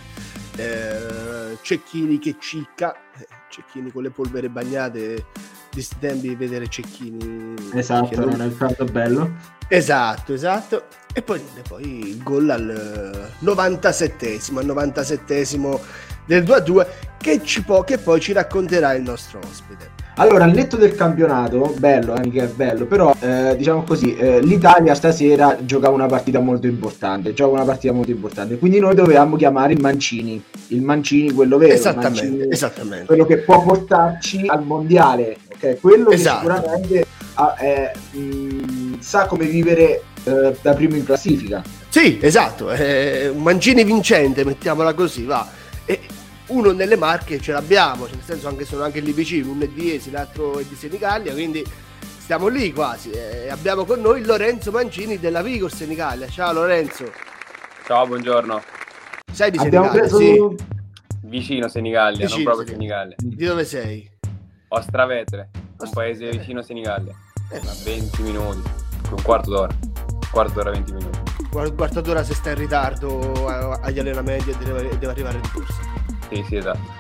eh, 0.57 1.59
Cecchini 1.61 2.19
che 2.19 2.37
cicca, 2.39 2.95
eh, 3.19 3.27
Cecchini 3.51 3.91
con 3.91 4.03
le 4.05 4.11
polvere 4.11 4.49
bagnate 4.49 5.27
di 5.71 5.83
sti 5.83 5.97
tempi 5.99 6.35
vedere 6.35 6.69
Cecchini. 6.69 7.55
Esatto, 7.75 8.25
non... 8.25 8.41
è 8.41 8.45
il 8.45 8.53
fatto 8.53 8.85
bello. 8.85 9.57
Esatto, 9.69 10.33
esatto. 10.33 10.85
E 11.13 11.23
poi, 11.23 11.41
e 11.57 11.63
poi 11.67 12.09
il 12.09 12.23
gol 12.23 12.49
al 12.49 13.33
97esimo, 13.43 14.59
al 14.59 14.67
97esimo 14.67 15.79
del 16.27 16.43
2-2 16.45 16.87
che, 17.19 17.41
ci 17.43 17.63
può, 17.63 17.83
che 17.85 17.99
poi 17.99 18.21
ci 18.21 18.33
racconterà 18.33 18.95
il 18.95 19.03
nostro 19.03 19.41
ospite. 19.41 19.99
Allora, 20.19 20.45
al 20.45 20.53
netto 20.53 20.77
del 20.77 20.97
campionato, 20.97 21.75
bello, 21.79 22.17
eh, 22.17 22.29
che 22.29 22.43
è 22.43 22.47
bello, 22.49 22.87
però 22.87 23.15
eh, 23.21 23.55
diciamo 23.57 23.85
così, 23.85 24.17
eh, 24.17 24.41
l'Italia 24.41 24.93
stasera 24.95 25.57
gioca 25.61 25.91
una 25.91 26.07
partita 26.07 26.41
molto 26.41 26.67
importante, 26.67 27.33
gioca 27.35 27.53
una 27.53 27.65
partita 27.65 27.93
molto 27.93 28.11
importante, 28.11 28.59
quindi 28.59 28.81
noi 28.81 28.97
dovevamo 28.97 29.37
chiamare 29.37 29.75
il 29.75 29.81
Mancini, 29.81 30.43
il 30.69 30.83
Mancini 30.83 31.31
quello 31.31 31.57
vero, 31.57 31.73
esattamente, 31.73 32.27
Mancini, 32.27 32.53
esattamente. 32.53 33.07
quello 33.07 33.27
che 33.27 33.39
può 33.39 33.63
portarci 33.63 34.47
al 34.49 34.65
mondiale, 34.65 35.37
ok? 35.61 35.81
Quello 35.81 36.11
esatto. 36.11 36.47
che 36.47 36.55
sicuramente 36.55 37.07
ha, 37.35 37.55
mh, 38.13 38.19
mm, 38.19 38.99
sa 39.01 39.27
come 39.27 39.47
vivere 39.47 40.03
eh, 40.25 40.57
da 40.61 40.75
primo 40.75 40.97
in 40.97 41.05
classifica. 41.05 41.63
Sì, 41.89 42.19
esatto, 42.21 42.67
un 42.67 43.43
Mancini 43.43 43.83
vincente, 43.85 44.45
mettiamola 44.45 44.95
così, 44.95 45.25
va. 45.25 45.49
E 45.85 46.01
uno 46.49 46.73
nelle 46.73 46.97
Marche 46.97 47.41
ce 47.41 47.53
l'abbiamo, 47.53 48.07
cioè 48.07 48.17
nel 48.17 48.25
senso 48.25 48.49
anche 48.49 48.65
sono 48.65 48.85
anche 48.85 49.01
lì 49.01 49.13
vicino, 49.13 49.51
uno 49.51 49.65
è 49.65 49.69
di 49.69 49.95
Esi, 49.95 50.11
l'altro 50.11 50.59
è 50.59 50.65
di 50.65 50.75
Senigallia, 50.75 51.33
quindi 51.33 51.65
stiamo 52.19 52.49
lì 52.49 52.73
quasi. 52.73 53.11
E 53.11 53.49
abbiamo 53.49 53.85
con 53.85 54.01
noi 54.01 54.25
Lorenzo 54.25 54.71
Mancini 54.71 55.19
della 55.19 55.43
Vigor 55.43 55.73
Senigallia. 55.73 56.29
Ciao 56.29 56.53
Lorenzo. 56.53 57.11
Ciao, 57.87 58.07
buongiorno. 58.07 58.63
Sei 59.33 59.51
di 59.51 59.59
Senigallia? 59.59 59.91
Preso... 59.91 60.19
Sì. 60.19 60.77
Vicino 61.23 61.69
Senigallia, 61.69 62.27
vicino, 62.27 62.45
non 62.45 62.45
proprio 62.45 62.75
Senigallia. 62.75 63.15
Di 63.19 63.45
dove 63.45 63.65
sei? 63.65 64.18
Ostravetere, 64.69 65.51
un 65.79 65.91
paese 65.91 66.31
vicino 66.31 66.63
Senigallia. 66.63 67.15
Eh. 67.51 67.61
20 67.85 68.23
minuti, 68.23 68.71
un 69.11 69.23
quarto 69.23 69.51
d'ora. 69.51 69.75
quarto 70.31 70.53
d'ora, 70.55 70.71
20 70.71 70.93
minuti. 70.93 71.19
Un 71.53 71.75
quarto 71.75 72.01
d'ora 72.03 72.23
se 72.23 72.35
sta 72.35 72.51
in 72.51 72.57
ritardo 72.57 73.47
agli 73.81 73.99
allenamenti 73.99 74.51
e 74.51 74.57
deve, 74.57 75.09
arrivare 75.09 75.41
di 75.41 75.49
corsa. 75.49 75.81
Sì, 76.29 76.45
sì, 76.47 76.57
esatto. 76.57 76.98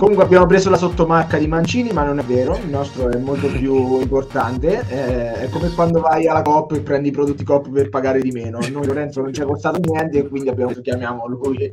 Comunque 0.00 0.24
abbiamo 0.24 0.46
preso 0.46 0.70
la 0.70 0.78
sottomarca 0.78 1.36
di 1.36 1.46
Mancini, 1.46 1.92
ma 1.92 2.04
non 2.04 2.18
è 2.18 2.22
vero, 2.22 2.56
il 2.56 2.70
nostro 2.70 3.10
è 3.10 3.18
molto 3.18 3.48
più 3.48 4.00
importante. 4.00 4.82
Eh, 4.88 5.42
è 5.42 5.48
come 5.50 5.68
quando 5.74 6.00
vai 6.00 6.26
alla 6.26 6.40
Coop 6.40 6.72
e 6.72 6.80
prendi 6.80 7.08
i 7.08 7.10
prodotti 7.10 7.44
Coop 7.44 7.68
per 7.68 7.90
pagare 7.90 8.22
di 8.22 8.30
meno. 8.30 8.60
Noi 8.72 8.86
Lorenzo 8.86 9.20
non 9.20 9.30
ci 9.34 9.42
è 9.42 9.44
costato 9.44 9.78
niente 9.78 10.20
e 10.20 10.26
quindi 10.26 10.48
abbiamo 10.48 10.72
chiamiamo 10.72 11.26
lui. 11.26 11.70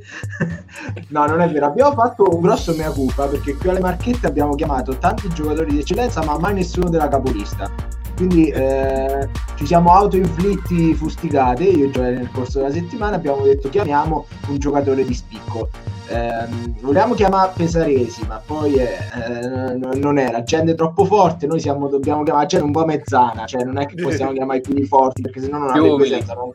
no, 1.07 1.25
non 1.25 1.39
è 1.39 1.49
vero. 1.49 1.67
Abbiamo 1.67 1.93
fatto 1.93 2.27
un 2.29 2.41
grosso 2.41 2.75
mea 2.75 2.91
culpa 2.91 3.27
perché 3.27 3.55
qui 3.55 3.69
alle 3.69 3.79
marchette 3.79 4.27
abbiamo 4.27 4.55
chiamato 4.55 4.97
tanti 4.97 5.29
giocatori 5.29 5.71
di 5.71 5.79
eccellenza, 5.79 6.21
ma 6.25 6.37
mai 6.37 6.55
nessuno 6.55 6.89
della 6.89 7.07
capolista. 7.07 7.71
Quindi 8.17 8.49
eh, 8.49 9.29
ci 9.55 9.65
siamo 9.65 9.91
autoinflitti 9.91 10.93
fustigate, 10.95 11.63
io 11.63 11.89
Gioele 11.91 12.17
nel 12.17 12.31
corso 12.31 12.59
della 12.59 12.73
settimana 12.73 13.15
abbiamo 13.15 13.43
detto 13.43 13.69
chiamiamo 13.69 14.25
un 14.47 14.57
giocatore 14.57 15.05
di 15.05 15.13
spicco 15.13 15.69
eh, 16.09 16.47
volevamo 16.81 17.13
chiamare 17.13 17.51
Pesaresi, 17.55 18.25
ma 18.27 18.41
poi 18.43 18.75
eh, 18.75 19.75
non 19.95 20.17
era 20.17 20.41
gente 20.43 20.73
troppo 20.75 21.05
forte. 21.05 21.47
Noi 21.47 21.59
siamo, 21.59 21.87
dobbiamo 21.87 22.23
chiamare 22.23 22.45
gente 22.47 22.65
un 22.65 22.71
po' 22.71 22.85
mezzana, 22.85 23.45
cioè 23.45 23.63
non 23.63 23.77
è 23.77 23.85
che 23.85 24.01
possiamo 24.01 24.31
chiamare 24.33 24.59
i 24.59 24.61
più 24.61 24.85
forti 24.85 25.21
perché 25.21 25.41
sennò 25.41 25.57
non 25.57 25.69
avrebbe 25.69 26.05
senso. 26.07 26.33
Non 26.33 26.53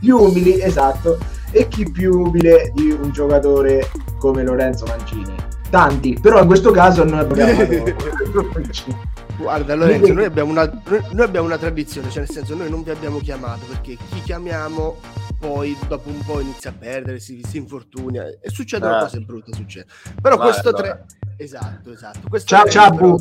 Gli 0.00 0.10
umili, 0.10 0.60
esatto. 0.60 1.18
E 1.50 1.68
chi 1.68 1.90
più 1.90 2.20
umile 2.20 2.72
di 2.74 2.90
un 2.90 3.10
giocatore 3.10 3.90
come 4.18 4.42
Lorenzo 4.42 4.84
Mancini? 4.86 5.34
Tanti, 5.70 6.18
però 6.20 6.40
in 6.40 6.46
questo 6.46 6.70
caso 6.70 7.04
noi 7.04 7.20
abbiamo 7.20 7.62
Guarda 9.36 9.74
Lorenzo, 9.74 10.12
noi 10.12 10.24
abbiamo, 10.24 10.50
una, 10.50 10.70
noi 11.10 11.24
abbiamo 11.24 11.46
una 11.46 11.58
tradizione, 11.58 12.08
cioè 12.08 12.20
nel 12.20 12.30
senso 12.30 12.54
noi 12.54 12.70
non 12.70 12.82
vi 12.82 12.90
abbiamo 12.90 13.18
chiamato 13.18 13.66
perché 13.66 13.96
chi 13.96 14.22
chiamiamo 14.22 14.96
poi 15.44 15.76
dopo 15.88 16.08
un 16.08 16.24
po' 16.24 16.40
inizia 16.40 16.70
a 16.70 16.72
perdere, 16.72 17.20
si, 17.20 17.42
si 17.46 17.58
infortunia 17.58 18.24
e 18.40 18.48
succedono 18.48 18.96
ah. 18.96 19.00
cose 19.00 19.20
brutte. 19.20 19.52
Succede. 19.52 19.86
Però 20.20 20.36
Vai, 20.36 20.50
questo 20.50 20.68
allora. 20.70 20.82
tre... 20.82 21.06
Esatto, 21.36 21.92
esatto. 21.92 22.28
Questo 22.28 22.48
ciao, 22.48 22.68
ciao. 22.68 22.94
Però... 22.94 23.16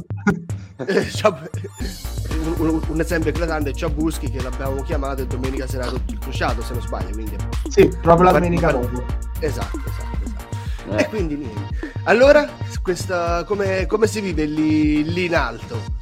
un, 2.45 2.55
un, 2.59 2.81
un, 2.87 2.99
esempio 2.99 3.31
eclatante 3.31 3.71
è 3.71 3.73
Ciabuschi 3.73 4.29
che 4.29 4.41
l'abbiamo 4.41 4.81
chiamato 4.83 5.23
e 5.23 5.27
domenica 5.27 5.67
sera 5.67 5.85
rotto 5.85 6.13
il 6.13 6.19
crociato 6.19 6.61
se 6.61 6.73
non 6.73 6.81
sbaglio. 6.81 7.11
Quindi... 7.11 7.35
Sì, 7.67 7.87
proprio 8.01 8.25
la 8.25 8.31
domenica 8.31 8.71
dopo. 8.71 9.03
Esatto, 9.39 9.81
esatto, 9.85 10.17
esatto. 10.23 10.95
Eh. 10.95 11.01
E 11.01 11.09
quindi 11.09 11.35
niente. 11.35 11.91
Allora, 12.03 12.47
questa, 12.81 13.43
come, 13.43 13.85
come 13.85 14.07
si 14.07 14.21
vive 14.21 14.45
lì, 14.45 15.03
lì 15.11 15.25
in 15.25 15.35
alto? 15.35 16.01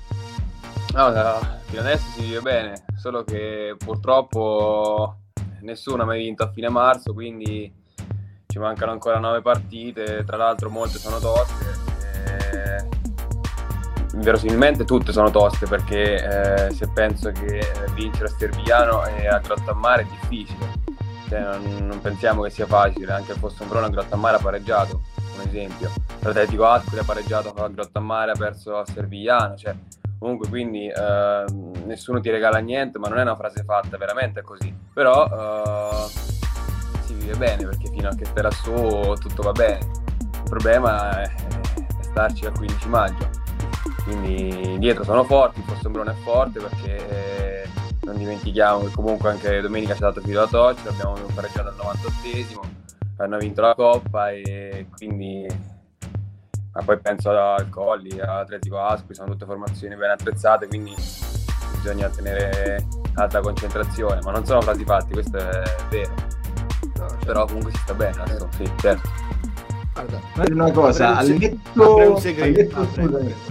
No, 0.93 1.09
no, 1.09 1.39
fino 1.67 1.81
adesso 1.81 2.05
si 2.11 2.21
vive 2.21 2.41
bene, 2.41 2.83
solo 2.97 3.23
che 3.23 3.75
purtroppo 3.77 5.15
nessuno 5.61 6.03
ha 6.03 6.05
mai 6.05 6.21
vinto 6.21 6.43
a 6.43 6.51
fine 6.51 6.67
marzo, 6.69 7.13
quindi 7.13 7.73
ci 8.47 8.59
mancano 8.59 8.91
ancora 8.91 9.17
nove 9.17 9.41
partite, 9.41 10.25
tra 10.25 10.35
l'altro 10.35 10.69
molte 10.69 10.97
sono 10.97 11.17
toste. 11.19 11.79
Eh, 12.03 12.89
verosimilmente 14.15 14.83
tutte 14.83 15.13
sono 15.13 15.31
toste 15.31 15.65
perché 15.65 16.67
eh, 16.67 16.71
se 16.73 16.89
penso 16.89 17.31
che 17.31 17.61
vincere 17.93 18.25
a 18.25 18.29
Stervigliano 18.29 19.05
e 19.05 19.27
a 19.27 19.39
Grottammare 19.39 20.01
è 20.01 20.05
difficile, 20.05 20.73
cioè, 21.29 21.39
non, 21.39 21.87
non, 21.87 22.01
pensiamo 22.01 22.41
che 22.41 22.49
sia 22.49 22.65
facile, 22.65 23.13
anche 23.13 23.31
il 23.31 23.37
Fossombrone 23.37 23.85
a 23.85 23.89
Grottammare 23.89 24.35
ha 24.35 24.41
pareggiato, 24.41 25.01
un 25.35 25.47
esempio. 25.47 25.89
L'Atletico 26.19 26.65
Ascoli 26.67 26.99
ha 26.99 27.05
pareggiato 27.05 27.53
a 27.53 27.69
Grottammare, 27.69 28.31
ha 28.31 28.35
perso 28.35 28.77
a 28.77 28.85
Servigliano, 28.85 29.55
cioè, 29.55 29.73
comunque 30.21 30.47
quindi 30.49 30.85
eh, 30.87 31.45
nessuno 31.85 32.19
ti 32.19 32.29
regala 32.29 32.59
niente, 32.59 32.99
ma 32.99 33.07
non 33.07 33.17
è 33.17 33.23
una 33.23 33.35
frase 33.35 33.63
fatta, 33.63 33.97
veramente 33.97 34.41
è 34.41 34.43
così. 34.43 34.71
Però 34.93 35.25
eh, 35.25 36.07
si 37.05 37.15
vive 37.15 37.35
bene 37.37 37.65
perché 37.65 37.89
fino 37.89 38.07
a 38.07 38.15
che 38.15 38.25
stai 38.25 38.43
lassù 38.43 39.13
tutto 39.19 39.41
va 39.41 39.51
bene. 39.51 39.79
Il 40.31 40.43
problema 40.43 41.23
è, 41.23 41.23
è 41.23 42.03
starci 42.03 42.45
al 42.45 42.55
15 42.55 42.87
maggio. 42.87 43.29
Quindi 44.03 44.77
dietro 44.77 45.03
sono 45.03 45.23
forti, 45.23 45.59
il 45.59 45.65
Fossombrone 45.65 46.11
è 46.11 46.15
forte 46.23 46.59
perché 46.59 47.67
non 48.01 48.15
dimentichiamo 48.15 48.81
che 48.81 48.91
comunque 48.91 49.31
anche 49.31 49.59
domenica 49.59 49.95
ci 49.95 50.03
ha 50.03 50.07
dato 50.07 50.21
filo 50.21 50.43
a 50.43 50.47
Tocci, 50.47 50.87
abbiamo 50.87 51.13
pareggiato 51.33 51.69
al 51.69 51.75
98esimo, 51.75 52.61
hanno 53.17 53.37
vinto 53.39 53.61
la 53.61 53.73
Coppa 53.73 54.29
e 54.29 54.85
quindi 54.95 55.47
ma 56.73 56.81
poi 56.83 56.99
penso 56.99 57.29
al 57.29 57.69
Colli, 57.69 58.19
all'Atletico 58.19 58.79
Aspi, 58.79 59.13
sono 59.13 59.31
tutte 59.31 59.45
formazioni 59.45 59.95
ben 59.95 60.11
attrezzate, 60.11 60.67
quindi 60.67 60.93
bisogna 61.75 62.09
tenere 62.09 62.85
alta 63.15 63.41
concentrazione, 63.41 64.21
ma 64.23 64.31
non 64.31 64.45
sono 64.45 64.61
frasi 64.61 64.83
fatti, 64.85 65.13
questo 65.13 65.37
è 65.37 65.63
vero. 65.89 66.13
No, 66.95 67.09
certo. 67.09 67.25
Però 67.25 67.45
comunque 67.45 67.71
si 67.71 67.77
sta 67.77 67.93
bene 67.93 68.21
adesso, 68.21 68.47
sì, 68.55 68.71
certo. 68.77 69.09
Guarda, 69.93 70.19
una 70.53 70.71
cosa, 70.71 71.17
al 71.17 71.27
netto, 71.27 71.97
al 71.97 72.51
letto, 72.51 73.50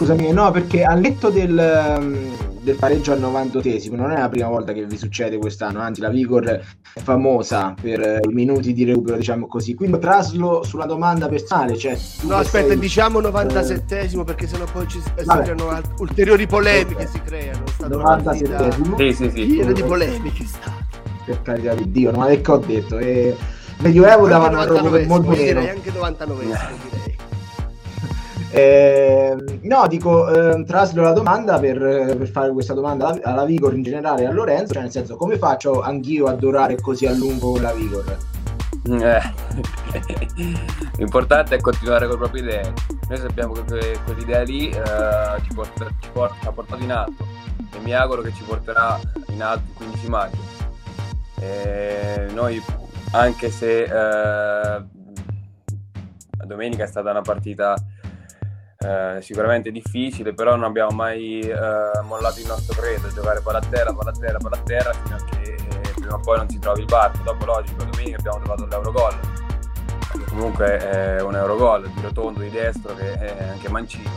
scusami, 0.00 0.32
no, 0.32 0.50
perché 0.50 0.82
al 0.82 0.98
letto 0.98 1.28
del, 1.28 2.40
del 2.62 2.76
pareggio 2.76 3.12
al 3.12 3.20
98esimo 3.20 3.96
non 3.96 4.12
è 4.12 4.18
la 4.18 4.30
prima 4.30 4.48
volta 4.48 4.72
che 4.72 4.86
vi 4.86 4.96
succede 4.96 5.36
quest'anno, 5.36 5.80
anzi 5.80 6.00
la 6.00 6.08
Vigor 6.08 6.44
è 6.46 7.00
famosa 7.00 7.74
per 7.78 8.00
eh, 8.00 8.20
i 8.26 8.32
minuti 8.32 8.72
di 8.72 8.84
recupero, 8.84 9.18
diciamo 9.18 9.46
così. 9.46 9.74
Quindi 9.74 9.98
traslo 9.98 10.62
sulla 10.62 10.86
domanda 10.86 11.28
personale, 11.28 11.76
cioè 11.76 11.98
No, 12.22 12.36
aspetta, 12.36 12.68
sei... 12.68 12.78
diciamo 12.78 13.20
97esimo 13.20 14.20
eh... 14.20 14.24
perché 14.24 14.46
sennò 14.46 14.64
poi 14.72 14.88
ci 14.88 15.02
saranno 15.22 15.78
ulteriori 15.98 16.46
polemiche 16.46 17.06
si 17.06 17.20
creano, 17.20 17.64
97esimo. 17.80 18.96
Sì, 18.96 19.12
sì, 19.12 19.30
sì. 19.30 19.46
Pieno 19.52 19.72
di 19.72 19.82
polemiche 19.82 20.44
sta. 20.46 20.72
Per 21.26 21.42
carità 21.42 21.74
di 21.74 21.90
Dio, 21.90 22.10
non 22.10 22.24
è 22.24 22.40
che 22.40 22.50
ho 22.50 22.56
detto, 22.56 22.96
e 22.96 23.36
Medioevo 23.80 24.26
davano 24.28 24.64
proprio 24.64 25.06
molto 25.06 25.34
direi 25.34 25.68
anche 25.68 25.90
99 25.92 26.44
direi. 26.44 27.28
Eh, 28.52 29.60
no, 29.62 29.86
dico, 29.86 30.28
eh, 30.28 30.64
traslo 30.64 31.02
la 31.02 31.12
domanda 31.12 31.58
per, 31.60 31.78
per, 31.78 32.28
fare 32.28 32.50
questa 32.52 32.74
domanda 32.74 33.16
alla 33.22 33.44
Vigor 33.44 33.74
in 33.74 33.82
generale 33.82 34.26
a 34.26 34.32
Lorenzo, 34.32 34.72
cioè 34.72 34.82
nel 34.82 34.90
senso 34.90 35.16
come 35.16 35.38
faccio 35.38 35.80
anch'io 35.80 36.26
a 36.26 36.34
durare 36.34 36.80
così 36.80 37.06
a 37.06 37.12
lungo 37.12 37.52
con 37.52 37.62
la 37.62 37.72
Vigor? 37.72 38.16
Eh. 38.84 39.20
L'importante 40.98 41.56
è 41.56 41.60
continuare 41.60 42.06
con 42.06 42.14
le 42.14 42.20
proprie 42.20 42.42
idee. 42.42 42.72
Noi 43.08 43.18
sappiamo 43.18 43.52
che 43.52 43.98
quell'idea 44.04 44.42
lì 44.42 44.68
eh, 44.68 45.42
ci, 45.42 45.54
porta, 45.54 45.86
ci, 46.00 46.08
porta, 46.12 46.34
ci, 46.40 46.46
ha 46.48 46.52
portato 46.52 46.82
in 46.82 46.90
alto 46.90 47.26
e 47.72 47.78
mi 47.82 47.94
auguro 47.94 48.22
che 48.22 48.32
ci 48.32 48.42
porterà 48.42 48.98
in 49.28 49.42
alto 49.42 49.62
il 49.68 49.74
15 49.76 50.08
maggio. 50.08 50.38
E 51.38 52.26
noi, 52.32 52.60
anche 53.12 53.50
se 53.50 53.82
eh, 53.84 54.82
domenica 56.50 56.82
è 56.84 56.86
stata 56.86 57.10
una 57.10 57.22
partita 57.22 57.74
eh, 58.82 59.20
sicuramente 59.20 59.70
difficile, 59.70 60.32
però 60.32 60.56
non 60.56 60.64
abbiamo 60.64 60.90
mai 60.92 61.40
eh, 61.40 61.54
mollato 62.02 62.40
il 62.40 62.46
nostro 62.46 62.80
credo, 62.80 63.12
giocare 63.12 63.40
palla 63.42 63.58
a 63.58 63.66
terra, 63.68 63.92
palla 63.92 64.10
a 64.10 64.18
terra, 64.18 64.38
palla 64.38 64.56
a 64.56 64.62
terra, 64.62 64.92
fino 64.94 65.16
a 65.16 65.24
che 65.24 65.54
eh, 65.54 65.92
prima 65.94 66.14
o 66.14 66.20
poi 66.20 66.38
non 66.38 66.48
si 66.48 66.58
trovi 66.58 66.80
il 66.80 66.86
barco. 66.86 67.18
Dopo 67.22 67.44
logico, 67.44 67.84
domenica 67.84 68.16
abbiamo 68.16 68.38
trovato 68.38 68.66
l'Eurogol, 68.66 69.20
che 70.12 70.24
comunque 70.24 70.78
è 70.78 71.20
un 71.20 71.36
Eurogol, 71.36 71.90
di 71.90 72.00
rotondo, 72.00 72.40
di 72.40 72.48
destro, 72.48 72.94
che 72.94 73.12
è 73.18 73.48
anche 73.50 73.68
mancino. 73.68 74.10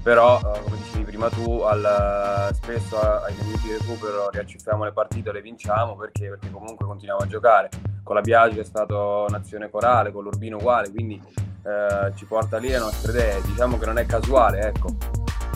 Però, 0.00 0.38
eh, 0.38 0.62
come 0.62 0.76
dicevi 0.76 1.02
prima 1.02 1.28
tu, 1.28 1.60
al, 1.62 2.50
spesso 2.54 3.00
ai 3.00 3.34
minuti 3.34 3.62
di 3.66 3.72
recupero 3.78 4.30
riaccifriamo 4.30 4.84
le 4.84 4.92
partite 4.92 5.32
le 5.32 5.42
vinciamo 5.42 5.96
perché, 5.96 6.28
perché 6.28 6.52
comunque 6.52 6.86
continuiamo 6.86 7.24
a 7.24 7.26
giocare. 7.26 7.68
Con 8.08 8.16
la 8.16 8.22
Biagi 8.22 8.58
è 8.58 8.64
stato 8.64 9.26
un'azione 9.28 9.68
corale, 9.68 10.12
con 10.12 10.22
l'Urbino 10.22 10.56
uguale, 10.56 10.90
quindi 10.90 11.22
eh, 11.36 12.10
ci 12.14 12.24
porta 12.24 12.56
lì 12.56 12.70
le 12.70 12.78
nostre 12.78 13.12
idee. 13.12 13.42
Diciamo 13.42 13.76
che 13.76 13.84
non 13.84 13.98
è 13.98 14.06
casuale, 14.06 14.60
ecco. 14.62 14.96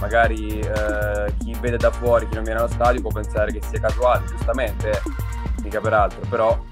Magari 0.01 0.59
eh, 0.59 1.33
chi 1.39 1.57
vede 1.59 1.79
da 1.79 1.91
fuori, 1.91 2.29
chi 2.29 2.35
non 2.35 2.45
viene 2.45 2.59
allo 2.59 2.69
stadio, 2.69 3.01
può 3.01 3.11
pensare 3.11 3.53
che 3.53 3.63
sia 3.63 3.81
casuale, 3.81 4.27
giustamente, 4.27 4.91
eh, 4.91 5.01
mica 5.63 5.81
per 5.81 5.95
altro, 5.95 6.21
però 6.29 6.63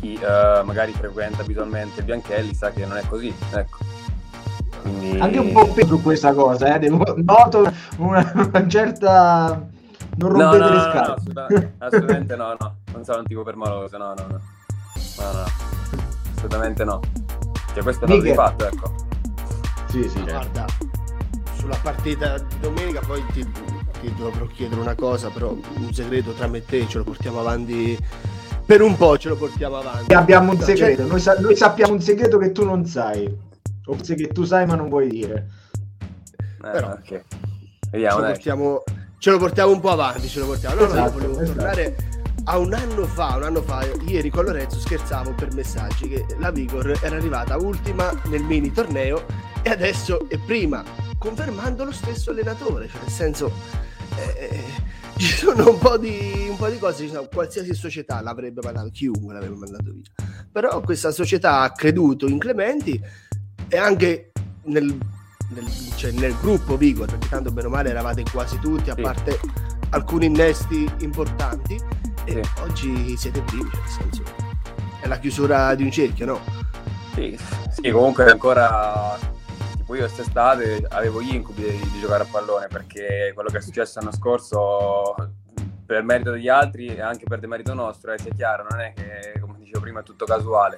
chi 0.00 0.14
eh, 0.14 0.62
magari 0.64 0.92
frequenta 0.92 1.42
abitualmente 1.42 2.02
Bianchelli 2.02 2.54
sa 2.54 2.70
che 2.70 2.86
non 2.86 2.96
è 2.96 3.02
così, 3.06 3.30
ecco. 3.52 3.76
Quindi... 4.80 5.20
Anche 5.20 5.38
un 5.38 5.52
po' 5.52 5.70
su 5.84 6.00
questa 6.00 6.32
cosa, 6.32 6.76
eh? 6.76 6.78
Devo... 6.78 7.04
noto 7.14 7.70
una, 7.98 8.32
una 8.34 8.66
certa... 8.66 9.68
Non 10.16 10.30
rompete 10.30 10.58
no, 10.58 10.68
no, 10.68 10.74
le 10.74 10.80
scale. 10.80 11.14
No, 11.34 11.46
no, 11.46 11.72
assolutamente 11.76 12.36
no, 12.36 12.56
no, 12.58 12.76
non 12.92 13.04
sono 13.04 13.18
un 13.18 13.26
tipo 13.26 13.42
permaloso, 13.42 13.98
no, 13.98 14.14
no, 14.14 14.26
no, 14.26 14.40
no, 15.18 15.32
no, 15.32 15.44
assolutamente 16.34 16.84
no 16.84 17.00
Cioè, 17.74 17.82
questo 17.82 18.04
è 18.06 18.12
un 18.12 18.20
di 18.20 18.34
fatto, 18.34 18.66
ecco. 18.66 18.94
Sì, 19.88 20.02
sì, 20.02 20.16
certo. 20.16 20.30
guarda, 20.30 20.66
sulla 21.56 21.78
partita 21.82 22.38
di 22.38 22.58
domenica 22.60 23.00
poi 23.00 23.24
ti, 23.32 23.46
ti 24.00 24.14
dovrò 24.14 24.46
chiedere 24.46 24.80
una 24.80 24.94
cosa, 24.94 25.30
però 25.30 25.50
un 25.50 25.92
segreto 25.92 26.32
tra 26.32 26.46
me 26.46 26.58
e 26.58 26.64
te 26.64 26.86
ce 26.86 26.98
lo 26.98 27.04
portiamo 27.04 27.40
avanti 27.40 27.98
per 28.68 28.82
un 28.82 28.96
po' 28.96 29.16
ce 29.16 29.30
lo 29.30 29.36
portiamo 29.36 29.78
avanti. 29.78 30.12
Abbiamo 30.12 30.52
un 30.52 30.60
segreto, 30.60 31.06
noi, 31.06 31.20
sa- 31.20 31.38
noi, 31.38 31.56
sappiamo 31.56 31.94
un 31.94 32.02
segreto 32.02 32.36
che 32.36 32.52
tu 32.52 32.64
non 32.64 32.84
sai, 32.84 33.26
o 33.86 33.96
che 33.96 34.28
tu 34.28 34.44
sai 34.44 34.66
ma 34.66 34.74
non 34.74 34.90
vuoi 34.90 35.08
dire. 35.08 35.48
Eh, 36.36 36.70
Però, 36.70 36.92
okay. 36.92 37.22
Vediamo, 37.90 38.16
ce, 38.16 38.20
lo 38.20 38.26
portiamo, 38.26 38.82
ce 39.16 39.30
lo 39.30 39.38
portiamo 39.38 39.72
un 39.72 39.80
po' 39.80 39.90
avanti, 39.90 40.28
ce 40.28 40.40
lo 40.40 40.46
portiamo. 40.46 40.74
No, 40.74 40.84
esatto, 40.84 41.00
no, 41.00 41.10
volevo 41.10 41.40
esatto. 41.40 41.52
tornare 41.52 41.96
a 42.50 42.56
un 42.56 42.72
anno 42.72 43.04
fa, 43.04 43.36
un 43.36 43.42
anno 43.42 43.60
fa, 43.60 43.86
ieri 44.06 44.30
con 44.30 44.46
Lorenzo 44.46 44.78
scherzavo 44.80 45.34
per 45.34 45.52
messaggi 45.52 46.08
che 46.08 46.24
la 46.38 46.50
Vigor 46.50 46.98
era 47.02 47.16
arrivata 47.16 47.58
ultima 47.58 48.10
nel 48.24 48.42
mini 48.42 48.72
torneo 48.72 49.26
e 49.60 49.68
adesso 49.68 50.26
è 50.30 50.38
prima, 50.38 50.82
confermando 51.18 51.84
lo 51.84 51.92
stesso 51.92 52.30
allenatore, 52.30 52.88
cioè 52.88 53.00
nel 53.02 53.10
senso... 53.10 53.52
Eh, 54.16 54.86
ci 55.18 55.32
sono 55.34 55.70
un 55.70 55.78
po' 55.78 55.98
di, 55.98 56.46
un 56.48 56.56
po 56.56 56.68
di 56.68 56.78
cose, 56.78 57.04
diciamo, 57.04 57.26
qualsiasi 57.26 57.74
società 57.74 58.20
l'avrebbe 58.20 58.60
mandato, 58.62 58.88
chiunque 58.90 59.34
l'avrebbe 59.34 59.56
mandato 59.56 59.92
via. 59.92 60.28
Però 60.50 60.80
questa 60.80 61.10
società 61.10 61.62
ha 61.62 61.72
creduto 61.72 62.28
in 62.28 62.38
Clementi 62.38 63.00
e 63.66 63.76
anche 63.76 64.30
nel, 64.66 64.96
nel, 65.48 65.66
cioè 65.96 66.12
nel 66.12 66.36
gruppo 66.40 66.76
Vigor, 66.76 67.08
perché 67.08 67.28
tanto 67.28 67.50
bene 67.50 67.66
o 67.66 67.70
male 67.70 67.90
eravate 67.90 68.22
quasi 68.30 68.60
tutti, 68.60 68.90
a 68.90 68.94
parte 68.94 69.40
alcuni 69.90 70.26
innesti 70.26 70.88
importanti, 71.00 71.76
sì. 72.30 72.60
oggi 72.60 73.16
siete 73.16 73.40
primi, 73.42 73.68
cioè 73.70 73.80
nel 73.80 73.88
senso 73.88 74.22
è 75.00 75.06
la 75.06 75.18
chiusura 75.18 75.74
di 75.74 75.82
un 75.84 75.90
cerchio, 75.90 76.26
no? 76.26 76.40
Sì, 77.14 77.38
sì 77.70 77.90
comunque 77.90 78.30
ancora 78.30 79.18
tipo 79.76 79.94
io 79.94 80.00
quest'estate 80.02 80.86
avevo 80.90 81.22
gli 81.22 81.34
incubi 81.34 81.62
di, 81.62 81.90
di, 81.90 82.00
giocare 82.00 82.24
a 82.24 82.26
pallone 82.30 82.66
perché 82.68 83.32
quello 83.34 83.48
che 83.48 83.58
è 83.58 83.60
successo 83.60 83.98
l'anno 83.98 84.12
scorso 84.12 85.14
per 85.88 86.02
merito 86.02 86.32
degli 86.32 86.48
altri 86.48 86.88
e 86.88 87.00
anche 87.00 87.24
per 87.24 87.38
demerito 87.38 87.72
nostro, 87.72 88.12
eh, 88.12 88.18
sia 88.18 88.30
chiaro, 88.36 88.66
non 88.70 88.80
è 88.80 88.92
che 88.92 89.40
come 89.40 89.56
dicevo 89.58 89.80
prima 89.80 90.00
è 90.00 90.02
tutto 90.02 90.26
casuale. 90.26 90.76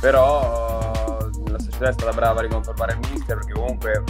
Però 0.00 1.18
la 1.46 1.58
società 1.58 1.88
è 1.88 1.92
stata 1.92 2.12
brava 2.12 2.38
a 2.38 2.42
riconfermare 2.42 2.92
il 2.92 2.98
mister 3.10 3.38
perché 3.38 3.52
comunque, 3.52 4.04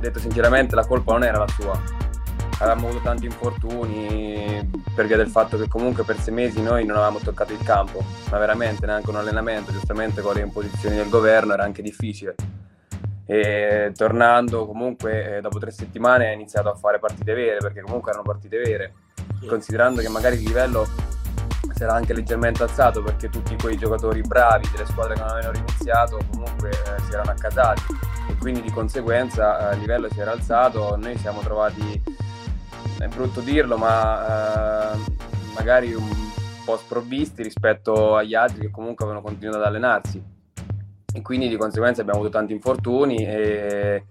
detto 0.00 0.18
sinceramente, 0.18 0.74
la 0.74 0.84
colpa 0.84 1.12
non 1.12 1.22
era 1.22 1.38
la 1.38 1.48
sua. 1.48 2.03
Avevamo 2.58 2.88
avuto 2.88 3.02
tanti 3.02 3.26
infortuni 3.26 4.70
per 4.94 5.06
via 5.06 5.16
del 5.16 5.28
fatto 5.28 5.58
che 5.58 5.68
comunque 5.68 6.04
per 6.04 6.18
sei 6.18 6.32
mesi 6.32 6.62
noi 6.62 6.84
non 6.84 6.96
avevamo 6.96 7.18
toccato 7.18 7.52
il 7.52 7.62
campo, 7.62 8.02
ma 8.30 8.38
veramente 8.38 8.86
neanche 8.86 9.10
un 9.10 9.16
allenamento, 9.16 9.72
giustamente 9.72 10.22
con 10.22 10.34
le 10.34 10.42
imposizioni 10.42 10.96
del 10.96 11.08
governo 11.08 11.52
era 11.52 11.64
anche 11.64 11.82
difficile. 11.82 12.34
E 13.26 13.92
tornando 13.94 14.66
comunque 14.66 15.36
eh, 15.36 15.40
dopo 15.40 15.58
tre 15.58 15.70
settimane 15.70 16.28
ha 16.28 16.32
iniziato 16.32 16.68
a 16.68 16.74
fare 16.74 16.98
partite 16.98 17.32
vere 17.32 17.56
perché 17.58 17.80
comunque 17.80 18.10
erano 18.10 18.24
partite 18.24 18.58
vere 18.58 18.92
considerando 19.46 20.00
che 20.02 20.08
magari 20.08 20.36
il 20.36 20.42
livello 20.42 20.86
si 21.74 21.82
era 21.82 21.94
anche 21.94 22.12
leggermente 22.12 22.62
alzato 22.62 23.02
perché 23.02 23.28
tutti 23.28 23.56
quei 23.56 23.76
giocatori 23.76 24.20
bravi 24.20 24.68
delle 24.70 24.86
squadre 24.86 25.14
che 25.14 25.20
non 25.20 25.30
avevano 25.30 25.58
iniziato 25.58 26.18
comunque 26.30 26.70
eh, 26.70 27.00
si 27.02 27.12
erano 27.12 27.30
accasati. 27.30 27.82
E 28.28 28.36
quindi 28.36 28.62
di 28.62 28.70
conseguenza 28.70 29.70
eh, 29.70 29.74
il 29.74 29.80
livello 29.80 30.08
si 30.10 30.20
era 30.20 30.32
alzato 30.32 30.96
noi 30.96 31.16
siamo 31.18 31.40
trovati 31.40 32.02
è 32.98 33.06
brutto 33.08 33.40
dirlo 33.40 33.76
ma 33.76 34.94
eh, 34.94 34.98
magari 35.54 35.94
un 35.94 36.08
po' 36.64 36.76
sprovvisti 36.76 37.42
rispetto 37.42 38.16
agli 38.16 38.34
altri 38.34 38.60
che 38.60 38.70
comunque 38.70 39.04
avevano 39.04 39.24
continuato 39.24 39.60
ad 39.60 39.66
allenarsi 39.66 40.22
e 41.16 41.22
quindi 41.22 41.48
di 41.48 41.56
conseguenza 41.56 42.00
abbiamo 42.00 42.18
avuto 42.18 42.32
tanti 42.36 42.52
infortuni 42.52 43.24
e, 43.24 44.06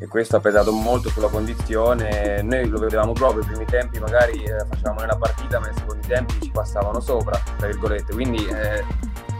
e 0.00 0.06
questo 0.08 0.34
ha 0.34 0.40
pesato 0.40 0.72
molto 0.72 1.10
sulla 1.10 1.28
condizione. 1.28 2.42
Noi 2.42 2.66
lo 2.66 2.80
vedevamo 2.80 3.12
proprio, 3.12 3.42
i 3.42 3.46
primi 3.46 3.64
tempi 3.66 4.00
magari 4.00 4.42
eh, 4.42 4.66
facevamo 4.68 4.98
nella 4.98 5.16
partita, 5.16 5.60
ma 5.60 5.66
nei 5.66 5.76
secondi 5.76 6.08
tempi 6.08 6.40
ci 6.40 6.50
passavano 6.50 6.98
sopra, 6.98 7.40
tra 7.56 7.68
virgolette. 7.68 8.12
Quindi 8.12 8.44
eh, 8.46 8.84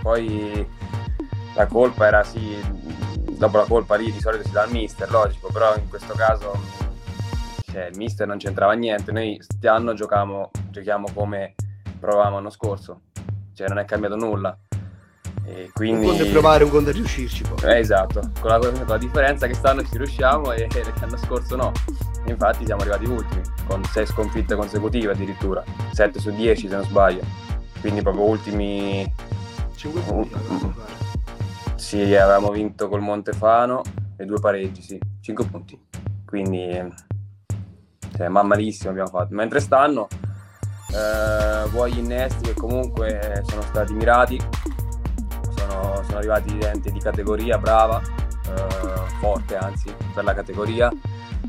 poi 0.02 0.64
la 1.56 1.66
colpa 1.66 2.06
era 2.06 2.22
sì, 2.22 2.56
dopo 3.36 3.56
la 3.56 3.64
colpa 3.64 3.96
lì 3.96 4.12
di 4.12 4.20
solito 4.20 4.44
si 4.44 4.52
dà 4.52 4.62
al 4.62 4.70
mister, 4.70 5.10
logico, 5.10 5.48
però 5.52 5.76
in 5.76 5.88
questo 5.88 6.14
caso 6.14 6.52
cioè, 7.78 7.88
il 7.90 7.96
mister 7.96 8.26
non 8.26 8.38
c'entrava 8.38 8.72
niente. 8.72 9.12
Noi 9.12 9.36
quest'anno 9.36 9.94
giochiamo, 9.94 10.50
giochiamo 10.70 11.06
come 11.14 11.54
provavamo 12.00 12.36
l'anno 12.36 12.50
scorso, 12.50 13.02
cioè 13.54 13.68
non 13.68 13.78
è 13.78 13.84
cambiato 13.84 14.16
nulla 14.16 14.56
e 15.44 15.70
quindi... 15.72 16.04
Un 16.04 16.10
conto 16.10 16.24
è 16.24 16.30
provare, 16.30 16.64
un 16.64 16.70
conto 16.70 16.90
è 16.90 16.92
riuscirci 16.92 17.42
poi. 17.42 17.70
Eh, 17.70 17.78
esatto, 17.78 18.20
con 18.40 18.50
la, 18.50 18.58
con 18.58 18.84
la, 18.86 18.98
differenza 18.98 19.46
che 19.46 19.54
stanno 19.54 19.82
ci 19.82 19.96
riusciamo 19.96 20.52
e, 20.52 20.68
e 20.74 20.82
l'anno 21.00 21.16
scorso 21.16 21.56
no. 21.56 21.72
Infatti 22.26 22.66
siamo 22.66 22.82
arrivati 22.82 23.06
ultimi, 23.06 23.42
con 23.66 23.82
6 23.84 24.06
sconfitte 24.06 24.54
consecutive 24.54 25.12
addirittura, 25.12 25.64
7 25.92 26.18
su 26.18 26.30
10 26.30 26.68
se 26.68 26.74
non 26.74 26.84
sbaglio. 26.84 27.22
Quindi 27.80 28.02
proprio 28.02 28.24
ultimi... 28.24 29.10
5 29.76 30.00
punti. 30.00 30.34
Uh, 30.34 30.74
sì, 31.76 32.02
avevamo 32.16 32.50
vinto 32.50 32.88
col 32.88 33.00
Montefano 33.00 33.82
e 34.16 34.24
due 34.24 34.40
pareggi, 34.40 34.82
sì, 34.82 34.98
5 35.20 35.44
punti. 35.46 35.80
Quindi, 36.26 37.06
cioè, 38.16 38.28
ma 38.28 38.42
malissimo 38.42 38.90
abbiamo 38.90 39.08
fatto. 39.08 39.34
Mentre 39.34 39.60
stanno, 39.60 40.08
eh, 40.92 41.68
vuoi 41.70 41.98
innesti 41.98 42.48
che 42.48 42.54
comunque 42.54 43.42
sono 43.46 43.62
stati 43.62 43.92
mirati, 43.92 44.40
sono, 45.56 46.02
sono 46.04 46.18
arrivati 46.18 46.58
gente 46.58 46.90
di 46.90 46.98
categoria 46.98 47.58
brava, 47.58 48.00
eh, 48.00 49.10
forte 49.20 49.56
anzi 49.56 49.94
per 50.14 50.24
la 50.24 50.34
categoria 50.34 50.90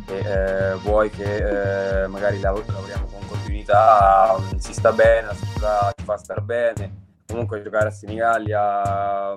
e 0.08 0.18
eh, 0.18 0.76
vuoi 0.84 1.10
che 1.10 2.04
eh, 2.04 2.08
magari 2.08 2.40
lav- 2.40 2.68
lavoriamo 2.68 3.06
con 3.06 3.28
continuità, 3.28 4.36
si 4.58 4.74
sta 4.74 4.92
bene, 4.92 5.28
la 5.28 5.34
società 5.34 5.92
ti 5.96 6.04
fa 6.04 6.18
star 6.18 6.42
bene, 6.42 7.08
comunque 7.28 7.62
giocare 7.62 7.88
a 7.88 7.92
Senigallia 7.92 9.34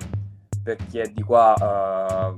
per 0.62 0.76
chi 0.88 0.98
è 0.98 1.08
di 1.08 1.22
qua 1.22 1.54
eh, 1.58 2.34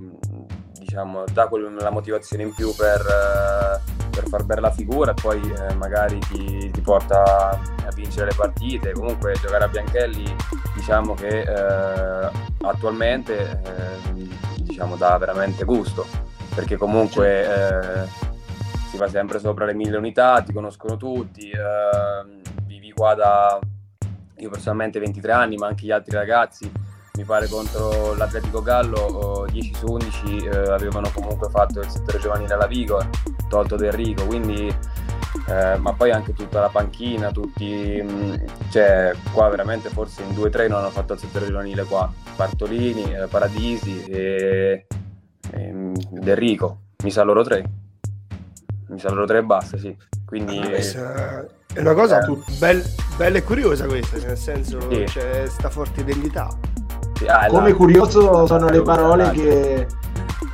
diciamo 0.79 1.25
dà 1.33 1.49
la 1.79 1.91
motivazione 1.91 2.43
in 2.43 2.55
più 2.55 2.75
per, 2.75 3.01
eh, 3.01 4.04
per 4.15 4.29
far 4.29 4.45
bene 4.45 4.61
la 4.61 4.71
figura 4.71 5.11
e 5.11 5.15
poi 5.15 5.41
eh, 5.41 5.75
magari 5.75 6.19
ti, 6.21 6.71
ti 6.71 6.81
porta 6.81 7.23
a 7.51 7.91
vincere 7.95 8.27
le 8.27 8.35
partite, 8.37 8.93
comunque 8.93 9.35
giocare 9.41 9.65
a 9.65 9.69
Bianchelli 9.69 10.37
diciamo 10.75 11.15
che 11.15 11.41
eh, 11.41 12.31
attualmente 12.63 13.61
eh, 13.65 14.63
diciamo, 14.63 14.97
dà 14.97 15.17
veramente 15.19 15.65
gusto 15.65 16.07
perché 16.55 16.77
comunque 16.77 17.43
eh, 17.43 18.09
si 18.91 18.97
va 18.97 19.09
sempre 19.09 19.41
sopra 19.41 19.65
le 19.65 19.75
mille 19.75 19.97
unità, 19.97 20.41
ti 20.43 20.53
conoscono 20.53 20.97
tutti, 20.97 21.51
eh, 21.51 22.41
vivi 22.65 22.93
qua 22.93 23.15
da 23.15 23.59
io 24.37 24.51
personalmente 24.51 24.99
23 24.99 25.33
anni 25.33 25.57
ma 25.57 25.67
anche 25.67 25.87
gli 25.87 25.91
altri 25.91 26.17
ragazzi. 26.17 26.71
Mi 27.17 27.23
pare 27.23 27.47
contro 27.47 28.15
l'Atletico 28.15 28.61
Gallo 28.61 29.47
10 29.49 29.75
su 29.75 29.87
11 29.87 30.37
eh, 30.37 30.59
avevano 30.73 31.11
comunque 31.13 31.49
fatto 31.49 31.81
il 31.81 31.89
settore 31.89 32.19
giovanile 32.19 32.55
alla 32.55 32.67
Vigo, 32.67 32.99
tolto 33.49 33.77
Del 33.77 33.93
Rico, 33.93 34.25
quindi 34.27 34.75
eh, 35.47 35.77
ma 35.79 35.93
poi 35.93 36.11
anche 36.11 36.33
tutta 36.33 36.61
la 36.61 36.69
panchina, 36.69 37.31
tutti, 37.31 38.01
mh, 38.03 38.13
mm, 38.13 38.35
cioè 38.71 39.13
qua 39.33 39.49
veramente 39.49 39.89
forse 39.89 40.23
in 40.23 40.31
2-3 40.31 40.69
non 40.69 40.79
hanno 40.79 40.91
fatto 40.91 41.13
il 41.13 41.19
settore 41.19 41.47
giovanile 41.47 41.85
qua, 41.85 42.11
Bartolini, 42.37 43.15
eh, 43.15 43.27
Paradisi 43.27 44.05
e, 44.05 44.87
e 45.51 45.73
mm, 45.73 45.95
Del 46.11 46.37
Rico, 46.37 46.79
mi 47.03 47.11
sa 47.11 47.23
loro 47.23 47.43
tre, 47.43 47.65
mi 48.89 48.99
sa 48.99 49.11
loro 49.11 49.27
tre 49.27 49.39
e 49.39 49.43
basta, 49.43 49.77
sì. 49.77 49.95
Quindi... 50.25 50.59
Ah, 50.59 51.45
è 51.75 51.81
una 51.81 51.95
cosa 51.95 52.25
eh. 52.25 52.39
bella, 52.59 52.83
bella 53.17 53.39
e 53.39 53.43
curiosa 53.43 53.87
questa, 53.87 54.17
nel 54.19 54.39
senso 54.39 54.81
sì. 54.89 55.05
c'è 55.05 55.47
sta 55.47 55.69
forte 55.69 56.01
identità. 56.01 56.49
Sì, 57.15 57.27
ah, 57.27 57.47
Come 57.49 57.73
curioso 57.73 58.47
sono 58.47 58.69
le 58.69 58.83
parole 58.83 59.31
che 59.31 59.87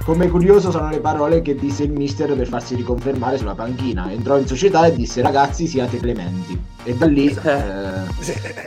come 0.05 0.29
curioso 0.29 0.70
sono 0.70 0.88
le 0.88 1.00
parole 1.00 1.42
che 1.42 1.55
disse 1.55 1.85
il 1.85 1.92
mister 1.92 2.35
per 2.35 2.46
farsi 2.46 2.74
riconfermare 2.74 3.37
sulla 3.37 3.55
panchina. 3.55 4.11
Entrò 4.11 4.38
in 4.38 4.46
società 4.46 4.87
e 4.87 4.94
disse 4.94 5.22
ragazzi 5.22 5.66
siate 5.66 5.98
clementi. 5.98 6.61
E 6.85 6.94
da 6.94 7.07
lì 7.07 7.29
eh, 7.29 8.05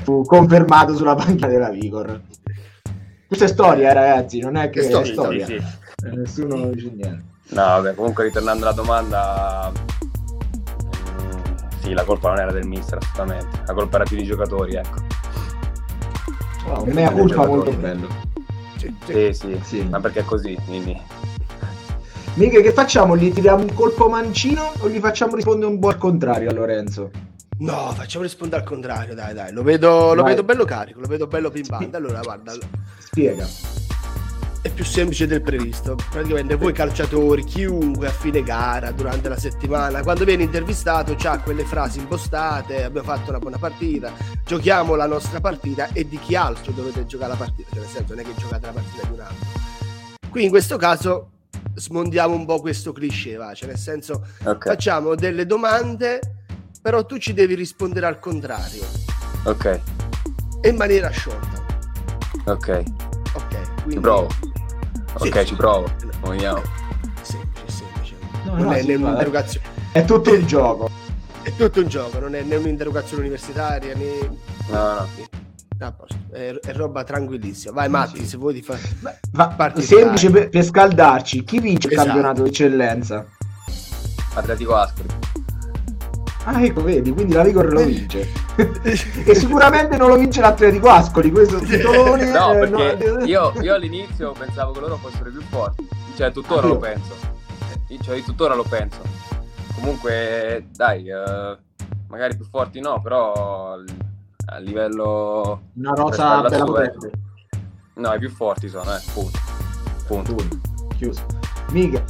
fu 0.03 0.23
confermato 0.23 0.95
sulla 0.95 1.15
panchina 1.15 1.47
della 1.47 1.69
Vigor. 1.69 2.21
Questa 3.27 3.45
è 3.45 3.47
storia, 3.47 3.89
eh, 3.89 3.93
ragazzi, 3.93 4.39
non 4.39 4.57
è 4.57 4.69
che 4.69 4.81
è 4.81 4.83
storia. 4.83 5.11
È 5.11 5.13
storia. 5.13 5.45
Sì, 5.45 5.57
sì. 5.59 6.05
Eh, 6.05 6.15
nessuno 6.15 6.65
dice 6.67 6.91
niente. 6.93 7.31
No, 7.49 7.61
vabbè, 7.61 7.95
comunque 7.95 8.23
ritornando 8.23 8.65
alla 8.65 8.73
domanda, 8.73 9.71
sì, 11.81 11.93
la 11.93 12.03
colpa 12.03 12.29
non 12.29 12.39
era 12.39 12.51
del 12.51 12.65
mister 12.65 12.97
assolutamente, 12.99 13.61
la 13.65 13.73
colpa 13.73 13.95
era 13.97 14.05
più 14.05 14.15
dei 14.17 14.25
giocatori, 14.25 14.75
ecco. 14.75 15.01
Wow, 16.67 16.85
mea 16.85 17.11
colpa 17.11 17.45
molto 17.45 17.71
bello. 17.73 18.07
Sì, 18.77 18.95
sì, 19.05 19.33
sì, 19.33 19.59
sì, 19.63 19.83
ma 19.83 19.99
perché 19.99 20.21
è 20.21 20.25
così, 20.25 20.57
quindi 20.65 20.99
Mica, 22.35 22.59
che 22.61 22.73
facciamo? 22.73 23.15
Gli 23.15 23.31
tiriamo 23.31 23.61
un 23.61 23.73
colpo 23.75 24.09
mancino 24.09 24.73
o 24.79 24.89
gli 24.89 24.97
facciamo 24.99 25.35
rispondere 25.35 25.71
un 25.71 25.77
po' 25.77 25.89
al 25.89 25.99
contrario 25.99 26.49
a 26.49 26.53
Lorenzo? 26.53 27.11
No, 27.59 27.91
facciamo 27.93 28.23
rispondere 28.23 28.61
al 28.61 28.67
contrario, 28.67 29.13
dai, 29.13 29.35
dai. 29.35 29.51
Lo 29.53 29.61
vedo, 29.61 30.15
lo 30.15 30.23
vedo 30.23 30.43
bello 30.43 30.65
carico, 30.65 30.99
lo 30.99 31.07
vedo 31.07 31.27
bello 31.27 31.51
pimpante. 31.51 31.95
Allora, 31.95 32.21
guarda. 32.21 32.53
Spiega. 32.97 33.47
è 34.63 34.69
più 34.71 34.83
semplice 34.83 35.27
del 35.27 35.43
previsto. 35.43 35.95
Praticamente 36.09 36.55
voi 36.55 36.73
calciatori, 36.73 37.43
chiunque 37.43 38.07
a 38.07 38.11
fine 38.11 38.41
gara, 38.41 38.89
durante 38.89 39.29
la 39.29 39.37
settimana, 39.37 40.01
quando 40.01 40.25
viene 40.25 40.41
intervistato, 40.41 41.15
ha 41.25 41.39
quelle 41.39 41.65
frasi 41.65 41.99
impostate, 41.99 42.83
abbiamo 42.83 43.07
fatto 43.07 43.29
una 43.29 43.39
buona 43.39 43.59
partita, 43.59 44.11
giochiamo 44.43 44.95
la 44.95 45.05
nostra 45.05 45.39
partita 45.39 45.89
e 45.93 46.07
di 46.07 46.17
chi 46.17 46.35
altro 46.35 46.71
dovete 46.71 47.05
giocare 47.05 47.33
la 47.33 47.37
partita, 47.37 47.69
cioè 47.69 47.79
nel 47.81 47.89
senso 47.89 48.15
non 48.15 48.23
è 48.23 48.27
che 48.27 48.33
giocate 48.39 48.65
la 48.65 48.71
partita 48.71 49.05
di 49.05 49.13
un 49.13 49.19
altro. 49.19 49.45
Qui 50.31 50.43
in 50.43 50.49
questo 50.49 50.77
caso 50.77 51.27
smondiamo 51.75 52.35
un 52.35 52.45
po' 52.45 52.59
questo 52.59 52.91
cliché, 52.91 53.35
va? 53.35 53.53
cioè 53.53 53.69
nel 53.69 53.77
senso 53.77 54.25
okay. 54.43 54.73
facciamo 54.73 55.15
delle 55.15 55.45
domande, 55.45 56.19
però 56.81 57.05
tu 57.05 57.17
ci 57.17 57.33
devi 57.33 57.55
rispondere 57.55 58.05
al 58.05 58.19
contrario. 58.19 58.83
Ok. 59.45 59.79
E 60.61 60.69
in 60.69 60.75
maniera 60.75 61.09
sciolta. 61.09 61.63
Ok. 62.45 62.83
Ok. 63.33 63.81
Quindi... 63.83 63.93
Ci 63.95 63.99
provo. 63.99 64.27
Ok, 65.15 65.39
sì, 65.39 65.45
ci 65.45 65.55
provo. 65.55 65.91
Vediamo. 66.23 66.61
Semplice, 67.21 67.67
semplice. 67.67 68.15
No, 68.45 68.55
non 68.55 68.65
no, 68.65 68.71
è 68.73 68.81
sì, 68.81 68.91
un'interrogazione. 68.93 69.67
È 69.91 70.05
tutto 70.05 70.31
un 70.31 70.45
gioco. 70.45 70.89
È 71.41 71.53
tutto 71.55 71.81
un 71.81 71.87
gioco, 71.87 72.19
non 72.19 72.35
è 72.35 72.41
né 72.41 72.55
un'interrogazione 72.55 73.23
universitaria 73.23 73.93
né. 73.95 74.37
No, 74.69 74.93
no. 74.93 75.07
È, 76.31 76.59
è, 76.61 76.73
roba 76.73 77.03
tranquillissima. 77.03 77.73
Vai, 77.73 77.89
Matti, 77.89 78.19
sì. 78.19 78.27
se 78.27 78.37
vuoi 78.37 78.53
ti 78.53 78.61
fare. 78.61 78.79
Semplice 79.81 80.29
per, 80.29 80.49
per, 80.49 80.63
scaldarci. 80.63 81.43
Chi 81.43 81.59
vince 81.59 81.87
esatto. 81.87 82.01
il 82.01 82.13
campionato 82.13 82.43
d'eccellenza? 82.43 83.25
Atletico 84.35 84.75
Ascoli. 84.75 85.07
Ah, 86.45 86.61
ecco, 86.61 86.83
vedi, 86.83 87.11
quindi 87.11 87.33
la 87.33 87.43
Vigor 87.43 87.71
lo 87.71 87.83
vince. 87.83 88.27
e 88.83 89.35
sicuramente 89.35 89.95
non 89.95 90.09
lo 90.09 90.17
vince 90.17 90.41
l'Atletico 90.41 90.89
Ascoli, 90.89 91.31
questo 91.31 91.59
titolone. 91.63 92.31
no, 92.31 92.51
eh, 92.51 92.67
perché 92.67 93.11
no... 93.11 93.23
Io, 93.23 93.53
io, 93.61 93.73
all'inizio 93.73 94.33
pensavo 94.33 94.73
che 94.73 94.81
loro 94.81 94.97
fossero 94.97 95.29
più 95.29 95.41
forti, 95.41 95.87
cioè 96.17 96.31
tuttora 96.31 96.67
ah, 96.67 96.69
lo 96.69 96.77
penso. 96.77 97.31
Cioè, 98.01 98.21
tuttora 98.23 98.55
lo 98.55 98.63
penso. 98.63 98.99
Comunque, 99.75 100.67
dai, 100.73 101.09
uh, 101.09 101.57
magari 102.07 102.35
più 102.35 102.45
forti 102.45 102.81
no, 102.81 102.99
però 103.01 103.77
a 104.45 104.57
livello... 104.57 105.69
Una 105.75 105.93
rosa 105.93 106.41
bella 106.41 106.65
potente. 106.65 107.11
No, 107.95 108.13
i 108.13 108.19
più 108.19 108.29
forti 108.29 108.69
sono, 108.69 108.95
eh, 108.95 109.01
punto. 109.13 109.39
Punto. 110.07 110.33
punto. 110.35 110.57
Chiuso. 110.95 111.25
Mica, 111.69 112.03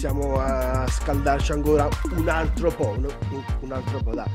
iniziamo 0.00 0.40
a 0.40 0.86
scaldarci 0.88 1.52
ancora 1.52 1.88
un 2.16 2.28
altro 2.28 2.70
po', 2.70 2.88
un, 2.88 3.06
un 3.60 3.72
altro 3.72 3.98
po', 4.02 4.14
dai. 4.14 4.28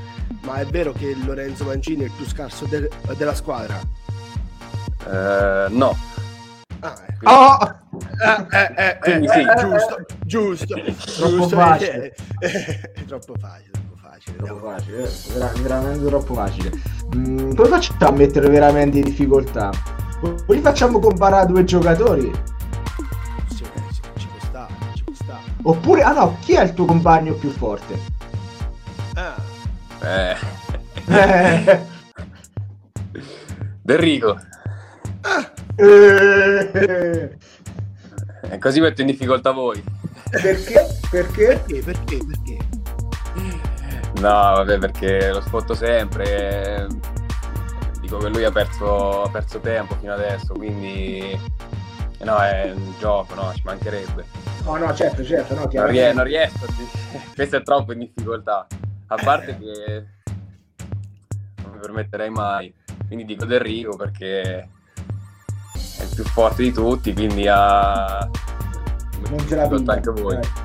Ma 0.43 0.55
è 0.55 0.65
vero 0.65 0.91
che 0.91 1.15
Lorenzo 1.25 1.65
Mancini 1.65 2.03
è 2.03 2.05
il 2.05 2.11
più 2.11 2.25
scarso 2.25 2.65
de- 2.65 2.89
della 3.17 3.33
squadra? 3.33 3.79
Uh, 5.05 5.75
no. 5.75 5.97
Ah, 6.79 6.95
ecco. 7.07 7.29
oh! 7.29 7.79
eh, 8.51 8.75
eh, 8.75 8.99
eh, 9.03 9.27
sì. 9.27 9.45
giusto, 9.57 10.05
giusto, 10.23 10.75
troppo 11.17 11.35
giusto. 11.37 11.55
Facile. 11.55 12.15
è 12.39 13.05
troppo 13.05 13.33
facile. 13.39 13.74
Troppo 14.37 14.67
facile, 14.67 15.09
Vera- 15.33 15.51
veramente 15.61 16.05
troppo 16.05 16.33
facile. 16.33 16.71
Mm, 17.15 17.53
come 17.53 17.67
facciamo 17.67 18.07
a 18.07 18.11
mettere 18.11 18.49
veramente 18.49 18.97
in 18.97 19.03
difficoltà? 19.03 19.71
O 20.21 20.53
li 20.53 20.61
facciamo 20.61 20.99
comparare 20.99 21.47
due 21.47 21.63
giocatori? 21.63 22.31
Oppure, 25.67 26.03
ah 26.03 26.13
no, 26.13 26.37
chi 26.41 26.53
è 26.53 26.63
il 26.63 26.73
tuo 26.73 26.85
compagno 26.85 27.33
più 27.33 27.49
forte? 27.49 27.99
Ah. 29.15 29.35
Eh. 30.01 30.35
eh. 31.07 31.85
Derrico. 33.81 34.39
Ah. 35.21 35.51
Eh. 35.75 37.37
E 38.41 38.57
così 38.59 38.79
metto 38.79 39.01
in 39.01 39.07
difficoltà 39.07 39.51
voi. 39.51 39.83
Perché? 40.29 40.85
Perché? 41.09 41.61
Perché? 41.65 41.81
Perché? 41.81 42.17
Perché? 42.17 42.57
No, 44.19 44.29
vabbè, 44.29 44.77
perché 44.77 45.31
lo 45.31 45.41
spotto 45.41 45.73
sempre. 45.73 46.87
Dico 47.99 48.17
che 48.17 48.29
lui 48.29 48.43
ha 48.43 48.51
perso, 48.51 49.23
ha 49.23 49.29
perso 49.29 49.59
tempo 49.59 49.95
fino 49.95 50.13
adesso, 50.13 50.53
quindi 50.53 51.37
no, 52.23 52.37
è 52.39 52.71
un 52.75 52.93
gioco, 52.99 53.33
no, 53.35 53.51
ci 53.53 53.61
mancherebbe. 53.63 54.25
No, 54.63 54.77
no, 54.77 54.93
certo, 54.93 55.23
certo. 55.23 55.53
No, 55.55 55.69
non, 55.71 55.87
ries- 55.87 56.13
non 56.13 56.23
riesco, 56.23 56.65
questo 57.35 57.57
è 57.57 57.63
troppo 57.63 57.93
in 57.93 57.99
difficoltà. 57.99 58.67
A 59.07 59.15
parte 59.23 59.57
che 59.57 60.05
non 61.63 61.73
mi 61.73 61.79
permetterei 61.79 62.29
mai. 62.29 62.73
Quindi 63.07 63.25
dico 63.25 63.45
Del 63.45 63.59
Rigo 63.59 63.95
perché 63.95 64.41
è 64.41 66.03
il 66.03 66.11
più 66.13 66.23
forte 66.23 66.63
di 66.63 66.71
tutti, 66.71 67.13
quindi 67.13 67.47
ha... 67.47 68.27
Non 69.29 69.47
ce 69.47 69.55
l'ha 69.55 69.63
anche 69.63 70.11
voi. 70.11 70.35
Eh. 70.35 70.64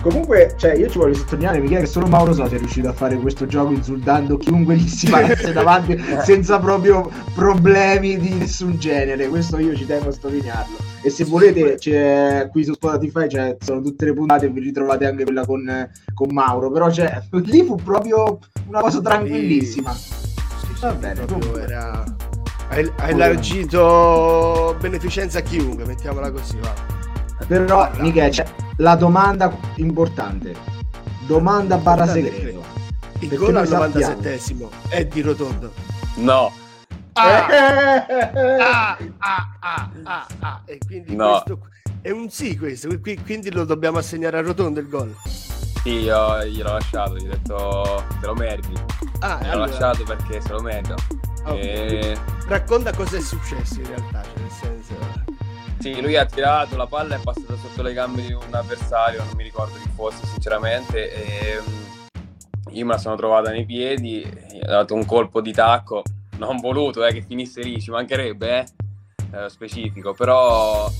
Comunque, 0.00 0.54
cioè, 0.56 0.74
io 0.74 0.88
ci 0.88 0.98
voglio 0.98 1.14
sottolineare, 1.14 1.58
Michele, 1.58 1.80
che 1.80 1.86
solo 1.86 2.06
Mauro 2.06 2.32
Sosi 2.32 2.54
è 2.54 2.58
riuscito 2.58 2.88
a 2.88 2.92
fare 2.92 3.16
questo 3.16 3.46
gioco 3.46 3.72
insultando 3.72 4.36
chiunque 4.36 4.76
gli 4.76 4.88
si 4.88 5.08
parasse 5.10 5.52
davanti 5.52 5.98
senza 6.22 6.58
proprio 6.58 7.10
problemi 7.34 8.18
di 8.18 8.34
nessun 8.34 8.78
genere. 8.78 9.28
Questo 9.28 9.58
io 9.58 9.74
ci 9.74 9.86
tengo 9.86 10.08
a 10.08 10.12
sottolinearlo. 10.12 10.76
E 11.02 11.10
se 11.10 11.24
volete, 11.24 11.76
c'è, 11.76 12.48
qui 12.50 12.64
su 12.64 12.74
Spotify 12.74 13.28
cioè, 13.28 13.56
sono 13.60 13.80
tutte 13.80 14.04
le 14.04 14.12
puntate 14.12 14.46
e 14.46 14.50
vi 14.50 14.60
ritrovate 14.60 15.06
anche 15.06 15.24
quella 15.24 15.44
con, 15.44 15.90
con 16.14 16.28
Mauro. 16.32 16.70
Però 16.70 16.90
cioè, 16.90 17.20
lì 17.30 17.64
fu 17.64 17.76
proprio 17.76 18.38
una 18.66 18.80
cosa 18.80 19.00
tranquillissima. 19.00 19.92
Sì, 19.92 20.14
sì, 20.74 20.80
Va 20.80 20.92
bene, 20.92 21.24
era... 21.60 22.04
Hai, 22.70 22.90
hai 22.98 23.12
elargito 23.12 24.76
beneficenza 24.78 25.38
a 25.38 25.42
chiunque, 25.42 25.84
mettiamola 25.86 26.30
così, 26.30 26.58
va. 26.60 26.74
Però, 27.46 27.90
Michele, 27.98 28.28
c'è 28.28 28.44
la 28.78 28.94
domanda 28.96 29.56
importante. 29.76 30.54
Domanda 31.26 31.76
barra 31.76 32.06
segreto. 32.06 32.64
Il 33.20 33.36
gol 33.36 33.56
al 33.56 33.68
97 33.68 34.40
è 34.88 35.06
di 35.06 35.20
Rotondo. 35.20 35.72
No. 36.16 36.52
Ah, 37.12 37.46
ah, 37.46 38.96
ah, 39.18 39.48
ah, 39.58 39.90
ah, 40.04 40.26
ah. 40.38 40.62
E 40.64 40.78
quindi 40.86 41.16
no. 41.16 41.42
questo 41.42 41.68
è 42.00 42.10
un 42.10 42.30
sì 42.30 42.56
questo, 42.56 42.88
quindi 43.24 43.50
lo 43.50 43.64
dobbiamo 43.64 43.98
assegnare 43.98 44.38
a 44.38 44.42
Rotondo 44.42 44.78
il 44.78 44.88
gol. 44.88 45.14
Sì, 45.82 45.90
io 45.90 46.44
gliel'ho 46.44 46.72
lasciato, 46.72 47.16
gli 47.16 47.26
ho 47.26 47.30
detto 47.30 48.04
te 48.20 48.26
lo 48.26 48.34
meriti. 48.34 48.72
Ah, 49.20 49.38
l'ho 49.42 49.50
allora... 49.50 49.66
lasciato 49.66 50.04
perché 50.04 50.40
se 50.40 50.52
lo 50.52 50.60
merita. 50.60 50.94
Okay. 51.42 51.60
E... 51.60 52.16
Racconta 52.46 52.92
cosa 52.92 53.16
è 53.16 53.20
successo 53.20 53.80
in 53.80 53.86
realtà, 53.86 54.22
cioè 54.22 54.40
nel 54.40 54.50
senso... 54.50 55.27
Sì, 55.80 56.00
lui 56.00 56.16
ha 56.16 56.26
tirato 56.26 56.76
la 56.76 56.86
palla 56.86 57.14
è 57.14 57.20
passata 57.20 57.54
sotto 57.54 57.82
le 57.82 57.92
gambe 57.92 58.22
di 58.22 58.32
un 58.32 58.52
avversario, 58.52 59.22
non 59.22 59.36
mi 59.36 59.44
ricordo 59.44 59.78
chi 59.78 59.88
fosse 59.94 60.26
sinceramente. 60.26 61.12
E 61.12 61.60
mm, 61.60 62.74
io 62.74 62.84
me 62.84 62.92
la 62.92 62.98
sono 62.98 63.14
trovata 63.14 63.50
nei 63.50 63.64
piedi, 63.64 64.28
ho 64.60 64.66
dato 64.66 64.94
un 64.94 65.06
colpo 65.06 65.40
di 65.40 65.52
tacco, 65.52 66.02
non 66.38 66.58
voluto 66.58 67.04
eh, 67.04 67.12
che 67.12 67.22
finisse 67.22 67.62
lì, 67.62 67.80
ci 67.80 67.92
mancherebbe, 67.92 68.58
eh, 68.58 69.44
eh, 69.44 69.48
specifico, 69.48 70.14
però 70.14 70.90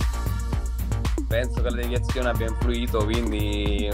penso 1.27 1.61
che 1.61 1.71
la 1.71 1.77
deviazione 1.77 2.29
abbia 2.29 2.47
influito, 2.47 3.05
quindi 3.05 3.91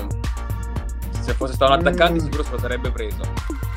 se 1.18 1.32
fosse 1.32 1.54
stato 1.54 1.72
un 1.72 1.78
attaccante 1.78 2.20
mm. 2.20 2.24
sicuro 2.24 2.42
se 2.42 2.50
lo 2.50 2.58
sarebbe 2.58 2.90
preso. 2.90 3.22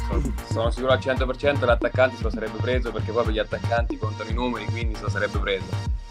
Sono, 0.09 0.33
sono 0.49 0.69
sicuro 0.71 0.91
al 0.91 0.99
100% 0.99 1.65
l'attaccante 1.65 2.17
se 2.17 2.23
lo 2.23 2.29
sarebbe 2.29 2.57
preso 2.59 2.91
perché 2.91 3.11
poi 3.13 3.23
per 3.23 3.33
gli 3.33 3.39
attaccanti 3.39 3.97
contano 3.97 4.29
i 4.29 4.33
numeri, 4.33 4.65
quindi 4.65 4.95
se 4.95 5.03
lo 5.03 5.09
sarebbe 5.09 5.39
preso 5.39 6.06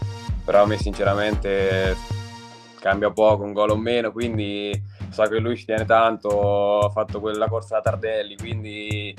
però 0.47 0.63
a 0.63 0.65
me 0.65 0.77
sinceramente 0.77 1.93
cambia 2.79 3.11
poco, 3.11 3.43
un 3.43 3.51
gol 3.51 3.71
o 3.71 3.75
meno, 3.75 4.13
quindi 4.13 4.71
so 5.09 5.23
che 5.23 5.39
lui 5.39 5.57
ci 5.57 5.65
tiene 5.65 5.83
tanto, 5.83 6.79
ha 6.79 6.89
fatto 6.89 7.19
quella 7.19 7.49
corsa 7.49 7.75
da 7.75 7.81
Tardelli, 7.81 8.37
quindi 8.37 9.13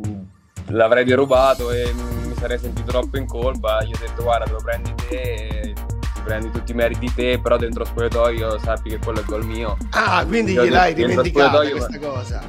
mm, 0.00 0.22
l'avrei 0.68 1.04
derubato 1.04 1.70
e 1.70 1.92
mi 1.92 2.34
sarei 2.36 2.58
sentito 2.58 2.90
troppo 2.90 3.18
in 3.18 3.26
colpa, 3.26 3.84
gli 3.84 3.92
ho 3.92 3.98
detto 4.00 4.22
guarda 4.22 4.46
te 4.46 4.52
lo 4.52 4.62
prendi 4.64 4.94
te, 4.94 5.74
ti 5.74 6.20
prendi 6.24 6.50
tutti 6.50 6.72
i 6.72 6.74
meriti 6.74 7.12
te, 7.12 7.38
però 7.38 7.58
dentro 7.58 7.80
lo 7.80 7.90
spogliatoio 7.90 8.58
sappi 8.58 8.88
che 8.88 8.98
quello 8.98 9.18
è 9.18 9.22
il 9.22 9.28
gol 9.28 9.44
mio. 9.44 9.76
Ah, 9.90 10.24
quindi 10.24 10.54
gliel'hai 10.54 10.94
dimenticato 10.94 11.58
questa 11.68 11.98
cosa? 11.98 12.42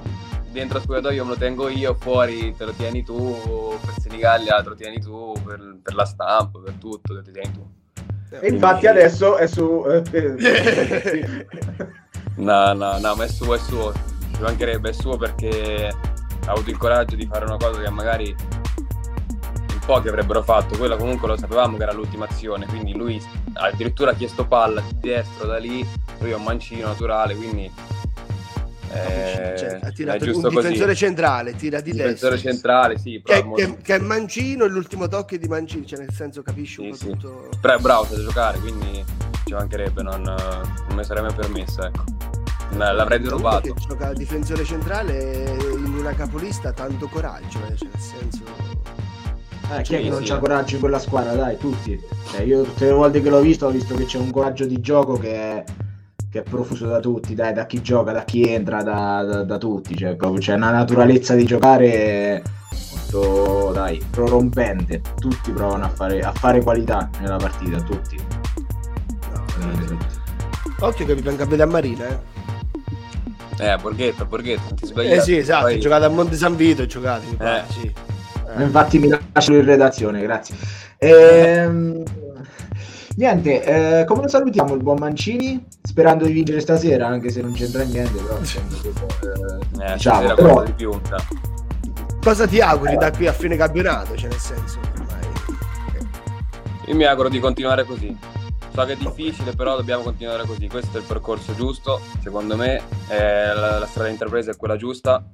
Dentro 0.49 0.79
spogliatoio 0.79 1.25
me 1.25 1.31
lo 1.31 1.37
tengo 1.37 1.67
io, 1.67 1.93
fuori 1.93 2.55
te 2.55 2.63
lo 2.63 2.71
tieni 2.71 3.03
tu, 3.03 3.77
per 3.83 3.95
Senigallia 3.99 4.63
te 4.63 4.69
lo 4.69 4.75
tieni 4.75 5.01
tu, 5.01 5.33
per, 5.43 5.79
per 5.83 5.93
la 5.93 6.05
stampa, 6.05 6.57
per 6.63 6.75
tutto, 6.75 7.13
te 7.13 7.13
lo 7.13 7.21
tieni 7.21 7.51
tu. 7.51 7.76
E 8.29 8.47
infatti 8.47 8.87
adesso 8.87 9.37
è 9.37 9.47
su... 9.47 9.83
Eh, 12.37 12.43
no, 12.43 12.73
no, 12.73 12.99
no, 12.99 13.15
ma 13.15 13.23
è 13.23 13.27
suo, 13.27 13.55
è 13.55 13.57
suo. 13.57 13.91
Ci 14.35 14.41
mancherebbe, 14.41 14.89
è 14.89 14.93
suo 14.93 15.17
perché 15.17 15.91
ha 16.45 16.51
avuto 16.51 16.69
il 16.69 16.77
coraggio 16.77 17.15
di 17.15 17.25
fare 17.25 17.45
una 17.45 17.57
cosa 17.57 17.81
che 17.81 17.89
magari 17.89 18.27
in 18.27 19.79
pochi 19.85 20.07
avrebbero 20.07 20.43
fatto. 20.43 20.77
Quella 20.77 20.97
comunque 20.97 21.27
lo 21.27 21.37
sapevamo 21.37 21.77
che 21.77 21.83
era 21.83 21.93
l'ultima 21.93 22.25
azione, 22.25 22.67
quindi 22.67 22.95
lui 22.95 23.19
addirittura 23.53 24.11
ha 24.11 24.13
chiesto 24.13 24.45
palla 24.45 24.81
di 24.81 25.09
destro 25.09 25.47
da 25.47 25.57
lì, 25.57 25.85
lui 26.19 26.31
è 26.31 26.35
un 26.35 26.43
mancino 26.43 26.87
naturale, 26.87 27.35
quindi 27.35 27.71
Eh, 28.89 29.55
cioè, 29.57 29.79
ha 29.81 29.91
tirato 29.91 30.23
un 30.23 30.31
difensore 30.31 30.71
così. 30.71 30.95
centrale, 30.95 31.55
tira 31.55 31.81
di 31.81 31.91
difensore 31.91 32.31
destra. 32.35 32.51
centrale, 32.51 32.97
sì. 32.97 33.21
Che, 33.23 33.45
che, 33.55 33.77
che, 33.81 33.95
è 33.95 33.99
Mancino 33.99 34.65
e 34.65 34.69
l'ultimo 34.69 35.07
tocco 35.07 35.35
è 35.35 35.37
di 35.37 35.47
Mancino, 35.47 35.85
cioè 35.85 35.99
nel 35.99 36.11
senso 36.13 36.41
capisci 36.41 36.81
sì, 36.81 36.87
un 36.87 36.93
sì. 36.95 37.09
tutto... 37.09 37.49
Però 37.59 37.75
è 37.75 37.79
bravo 37.79 38.07
a 38.13 38.17
giocare, 38.17 38.59
quindi 38.59 39.03
ci 39.45 39.53
mancherebbe, 39.53 40.01
non, 40.01 40.21
non 40.21 40.95
mi 40.95 41.03
sarebbe 41.03 41.33
permesso, 41.33 41.83
ecco. 41.83 42.03
L'avrei 42.75 43.19
derubato. 43.19 43.73
Che 43.73 43.81
gioca 43.87 44.13
difensore 44.13 44.63
centrale 44.63 45.57
in 45.59 45.93
una 45.97 46.13
capolista 46.13 46.71
tanto 46.71 47.07
coraggio, 47.07 47.59
eh, 47.67 47.75
cioè 47.75 47.89
nel 47.89 48.01
senso... 48.01 48.43
Eh, 49.69 49.81
chi 49.81 49.95
è 49.95 50.01
che 50.01 50.09
non 50.09 50.23
c'ha 50.23 50.37
coraggio 50.37 50.75
in 50.75 50.79
quella 50.79 50.99
squadra? 50.99 51.33
Dai, 51.33 51.57
tutti. 51.57 51.99
Cioè, 52.31 52.41
io 52.41 52.63
tutte 52.63 52.85
le 52.85 52.91
volte 52.91 53.21
che 53.21 53.29
l'ho 53.29 53.41
visto 53.41 53.65
ho 53.65 53.69
visto 53.69 53.95
che 53.95 54.05
c'è 54.05 54.17
un 54.17 54.31
coraggio 54.31 54.65
di 54.65 54.79
gioco 54.79 55.17
che 55.17 55.33
è 55.33 55.63
che 56.29 56.39
è 56.39 56.43
profuso 56.43 56.87
da 56.87 56.99
tutti, 56.99 57.33
dai, 57.33 57.53
da 57.53 57.65
chi 57.65 57.81
gioca, 57.81 58.11
da 58.11 58.23
chi 58.23 58.43
entra, 58.43 58.83
da, 58.83 59.23
da, 59.23 59.43
da 59.43 59.57
tutti, 59.57 59.95
cioè 59.95 60.15
proprio 60.15 60.39
c'è 60.39 60.53
una 60.53 60.71
naturalezza 60.71 61.35
di 61.35 61.45
giocare 61.45 62.43
molto, 63.11 63.71
dai, 63.73 64.01
prorompente, 64.09 65.01
tutti 65.19 65.51
provano 65.51 65.85
a 65.85 65.89
fare, 65.89 66.19
a 66.19 66.31
fare 66.33 66.61
qualità 66.61 67.09
nella 67.21 67.37
partita, 67.37 67.81
tutti. 67.81 68.17
No, 69.59 69.97
Occhio 70.79 71.05
che 71.05 71.15
vi 71.15 71.21
venga 71.21 71.43
a 71.43 71.47
vedere 71.47 71.69
a 71.69 71.71
Marina, 71.71 72.07
eh. 72.07 72.19
Eh, 73.59 73.69
a 73.69 73.77
Borghetto, 73.77 74.25
Borghetto, 74.25 74.75
ti 74.75 74.85
sbagli. 74.85 75.13
Eh 75.13 75.21
sì, 75.21 75.37
esatto, 75.37 75.65
Poi... 75.65 75.79
giocate 75.79 76.05
a 76.05 76.09
Monte 76.09 76.35
San 76.35 76.55
Vito, 76.55 76.85
giocate, 76.85 77.25
mi 77.25 77.35
pare, 77.35 77.63
eh. 77.67 77.71
sì. 77.71 77.93
Eh. 78.57 78.63
Infatti 78.63 78.99
mi 78.99 79.07
lascio 79.07 79.53
in 79.53 79.65
redazione, 79.65 80.21
grazie. 80.21 80.55
Ehm... 80.97 82.03
Niente, 83.17 83.63
eh, 83.63 84.05
come 84.05 84.21
lo 84.21 84.27
salutiamo 84.27 84.75
il 84.75 84.83
buon 84.83 84.99
Mancini? 84.99 85.65
Sperando 85.81 86.25
di 86.25 86.33
vincere 86.33 86.59
stasera, 86.59 87.07
anche 87.07 87.31
se 87.31 87.41
non 87.41 87.51
c'entra 87.51 87.81
niente, 87.81 88.21
però, 88.21 88.37
eh, 88.37 89.93
diciamo, 89.93 90.35
però... 90.35 90.63
di 90.63 90.71
più, 90.73 90.91
Cosa 92.21 92.45
ti 92.45 92.61
auguri 92.61 92.93
eh. 92.93 92.97
da 92.97 93.09
qui 93.09 93.25
a 93.25 93.33
fine 93.33 93.55
campionato? 93.55 94.15
Cioè, 94.15 94.29
nel 94.29 94.37
senso, 94.37 94.79
Io 96.85 96.95
mi 96.95 97.05
auguro 97.05 97.29
di 97.29 97.39
continuare 97.39 97.85
così. 97.85 98.15
So 98.71 98.85
che 98.85 98.93
è 98.93 98.97
difficile, 98.97 99.53
però 99.53 99.75
dobbiamo 99.75 100.03
continuare 100.03 100.45
così. 100.45 100.67
Questo 100.67 100.97
è 100.97 100.99
il 100.99 101.07
percorso 101.07 101.55
giusto, 101.55 101.99
secondo 102.21 102.55
me. 102.55 102.83
La, 103.07 103.79
la, 103.79 103.85
strada 103.87 104.09
intrapresa 104.09 104.51
è 104.51 104.55
quella 104.55 104.75
giusta. 104.75 105.27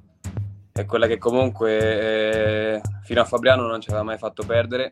È 0.72 0.86
quella 0.86 1.06
che 1.06 1.18
comunque 1.18 2.76
eh, 2.76 2.80
fino 3.02 3.20
a 3.20 3.24
Fabriano 3.26 3.66
non 3.66 3.82
ci 3.82 3.90
aveva 3.90 4.04
mai 4.04 4.16
fatto 4.16 4.42
perdere 4.46 4.88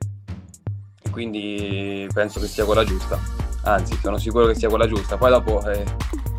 quindi 1.12 2.09
penso 2.12 2.40
che 2.40 2.48
sia 2.48 2.64
quella 2.64 2.83
giusta. 2.83 3.20
Anzi, 3.62 3.96
sono 4.03 4.18
sicuro 4.18 4.46
che 4.46 4.57
sia 4.57 4.68
quella 4.68 4.88
giusta. 4.88 5.16
Poi 5.16 5.31
dopo 5.31 5.64
eh, 5.70 5.85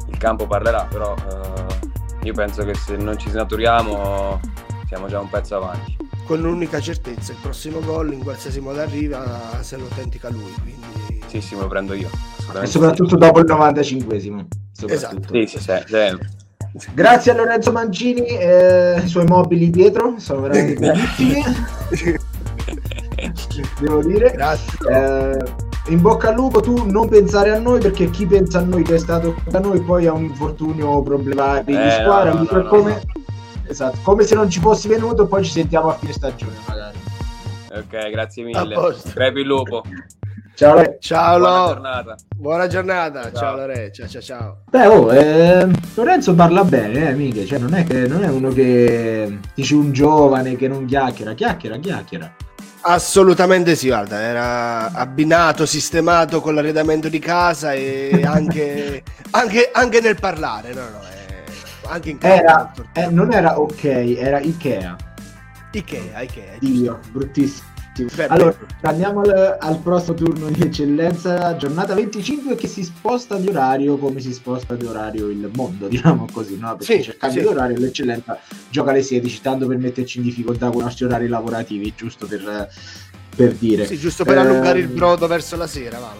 il 0.08 0.18
campo 0.18 0.46
parlerà, 0.46 0.86
però 0.90 1.16
eh, 1.16 2.26
io 2.28 2.34
penso 2.34 2.66
che 2.66 2.74
se 2.74 2.98
non 2.98 3.18
ci 3.18 3.30
snaturiamo 3.30 4.42
siamo 4.88 5.08
già 5.08 5.20
un 5.20 5.30
pezzo 5.30 5.56
avanti. 5.56 5.96
Con 6.26 6.42
l'unica 6.42 6.80
certezza, 6.80 7.32
il 7.32 7.38
prossimo 7.42 7.80
gol 7.80 8.14
in 8.14 8.24
qualsiasi 8.24 8.60
modo 8.60 8.82
arriva 8.82 9.60
se 9.62 9.78
lo 9.78 9.84
autentica 9.86 10.30
lui. 10.30 10.54
Quindi... 10.62 11.22
Sì, 11.28 11.42
sì, 11.42 11.56
me 11.56 11.62
lo 11.62 11.68
prendo 11.68 11.94
io. 11.94 12.10
E 12.62 12.66
soprattutto 12.66 13.16
dopo 13.16 13.40
il 13.40 13.46
95esimo. 13.46 14.46
Esatto. 14.88 15.28
Sì, 15.32 15.46
sì, 15.48 15.60
sì, 15.60 16.92
Grazie 16.94 17.32
a 17.32 17.36
Lorenzo 17.36 17.72
Mancini 17.72 18.26
e 18.26 18.96
ai 18.96 19.08
suoi 19.08 19.26
mobili 19.26 19.70
dietro, 19.70 20.16
sono 20.18 20.42
veramente 20.42 20.74
bellissimi. 20.80 22.22
devo 23.80 24.02
dire. 24.04 24.32
Grazie. 24.32 24.78
Eh, 24.90 25.72
in 25.88 26.02
bocca 26.02 26.30
al 26.30 26.36
lupo, 26.36 26.62
tu 26.62 26.90
non 26.90 27.10
pensare 27.10 27.52
a 27.52 27.60
noi 27.60 27.80
perché 27.80 28.10
chi 28.10 28.26
pensa 28.26 28.60
a 28.60 28.62
noi 28.62 28.84
che 28.84 28.96
è 28.96 28.98
stato 28.98 29.36
da 29.50 29.60
noi 29.60 29.82
poi 29.82 30.08
ha 30.08 30.14
un 30.14 30.24
infortunio 30.24 31.02
problematico 31.02 31.78
eh, 31.78 31.84
di 31.84 31.90
squadra. 31.90 32.34
No, 32.34 32.48
no, 32.50 32.58
no, 32.58 32.68
come, 32.68 33.02
esatto, 33.68 33.98
come 34.02 34.24
se 34.24 34.36
non 34.36 34.50
ci 34.50 34.60
fossi 34.60 34.88
venuto, 34.88 35.28
poi 35.28 35.44
ci 35.44 35.52
sentiamo 35.52 35.90
a 35.90 35.94
fine 35.94 36.14
stagione 36.14 36.54
magari. 36.68 36.98
Ok, 37.72 38.10
grazie 38.12 38.44
mille. 38.44 38.76
Crepi 39.14 39.40
il 39.40 39.48
lupo. 39.48 39.84
Ciao, 40.56 40.76
Lore. 40.76 40.98
ciao 41.00 41.40
Buona 41.40 41.66
giornata. 41.66 42.16
Buona 42.36 42.68
giornata. 42.68 43.22
Ciao, 43.24 43.34
ciao 43.34 43.56
Lore. 43.56 43.92
Ciao, 43.92 44.08
ciao, 44.08 44.22
ciao. 44.22 44.58
Beh, 44.70 44.86
oh, 44.86 45.14
eh, 45.14 45.68
Lorenzo 45.96 46.36
parla 46.36 46.64
bene, 46.64 47.10
eh, 47.10 47.14
mica. 47.14 47.44
Cioè, 47.44 47.58
non 47.58 47.74
è, 47.74 47.84
che, 47.84 48.08
non 48.08 48.24
è 48.24 48.30
uno 48.30 48.50
che 48.50 49.40
dice 49.56 49.74
un 49.74 49.92
giovane 49.92 50.56
che 50.56 50.68
non 50.68 50.86
chiacchiera, 50.86 51.34
chiacchiera, 51.34 51.78
chiacchiera. 51.78 52.36
Assolutamente 52.86 53.76
sì, 53.76 53.88
guarda, 53.88 54.20
era 54.20 54.92
abbinato, 54.92 55.66
sistemato 55.66 56.42
con 56.42 56.54
l'arredamento 56.54 57.08
di 57.08 57.20
casa 57.20 57.72
e 57.72 58.24
anche, 58.26 59.04
anche, 59.32 59.70
anche 59.72 60.02
nel 60.02 60.20
parlare, 60.20 60.74
no, 60.74 60.82
no, 60.82 61.02
eh, 61.02 61.44
anche 61.88 62.10
in 62.10 62.18
casa. 62.18 62.36
Era, 62.36 62.74
eh, 62.92 63.08
non 63.08 63.32
era 63.32 63.58
ok, 63.58 63.84
era 63.86 64.40
Ikea. 64.40 64.98
Ikea, 65.72 66.22
Ikea. 66.22 66.58
Dio, 66.60 67.00
bruttissimo. 67.10 67.73
Allora, 68.30 68.58
andiamo 68.82 69.22
al, 69.22 69.58
al, 69.60 69.80
prossimo 69.80 70.16
turno 70.16 70.50
di 70.50 70.62
eccellenza, 70.62 71.56
giornata 71.56 71.94
25 71.94 72.56
che 72.56 72.68
si 72.68 72.84
sposta 72.84 73.38
di 73.38 73.50
orario 73.50 73.98
come 73.98 74.20
si 74.20 74.34
sposta 74.34 74.76
di 74.76 74.86
orario 74.86 75.30
il 75.30 75.52
mondo, 75.54 75.88
diciamo 75.90 76.28
così, 76.32 76.58
no? 76.58 76.76
Perché 76.76 77.04
sì, 77.04 77.16
cambio 77.16 77.42
sì. 77.42 77.48
di 77.48 77.54
orario, 77.54 77.78
l'eccellenza 77.78 78.40
gioca 78.70 78.90
alle 78.90 79.04
16, 79.04 79.42
tanto 79.42 79.68
per 79.68 79.78
metterci 79.78 80.18
in 80.18 80.24
difficoltà 80.24 80.70
con 80.70 80.82
i 80.82 80.84
nostri 80.86 81.06
orari 81.06 81.28
lavorativi, 81.28 81.94
giusto 81.96 82.26
per 82.26 82.68
per 83.36 83.54
dire. 83.54 83.86
Sì, 83.86 83.98
giusto 83.98 84.24
per 84.24 84.38
eh, 84.38 84.40
allungare 84.42 84.80
il 84.80 84.88
brodo 84.88 85.28
verso 85.28 85.56
la 85.56 85.68
sera, 85.68 86.00
va, 86.00 86.14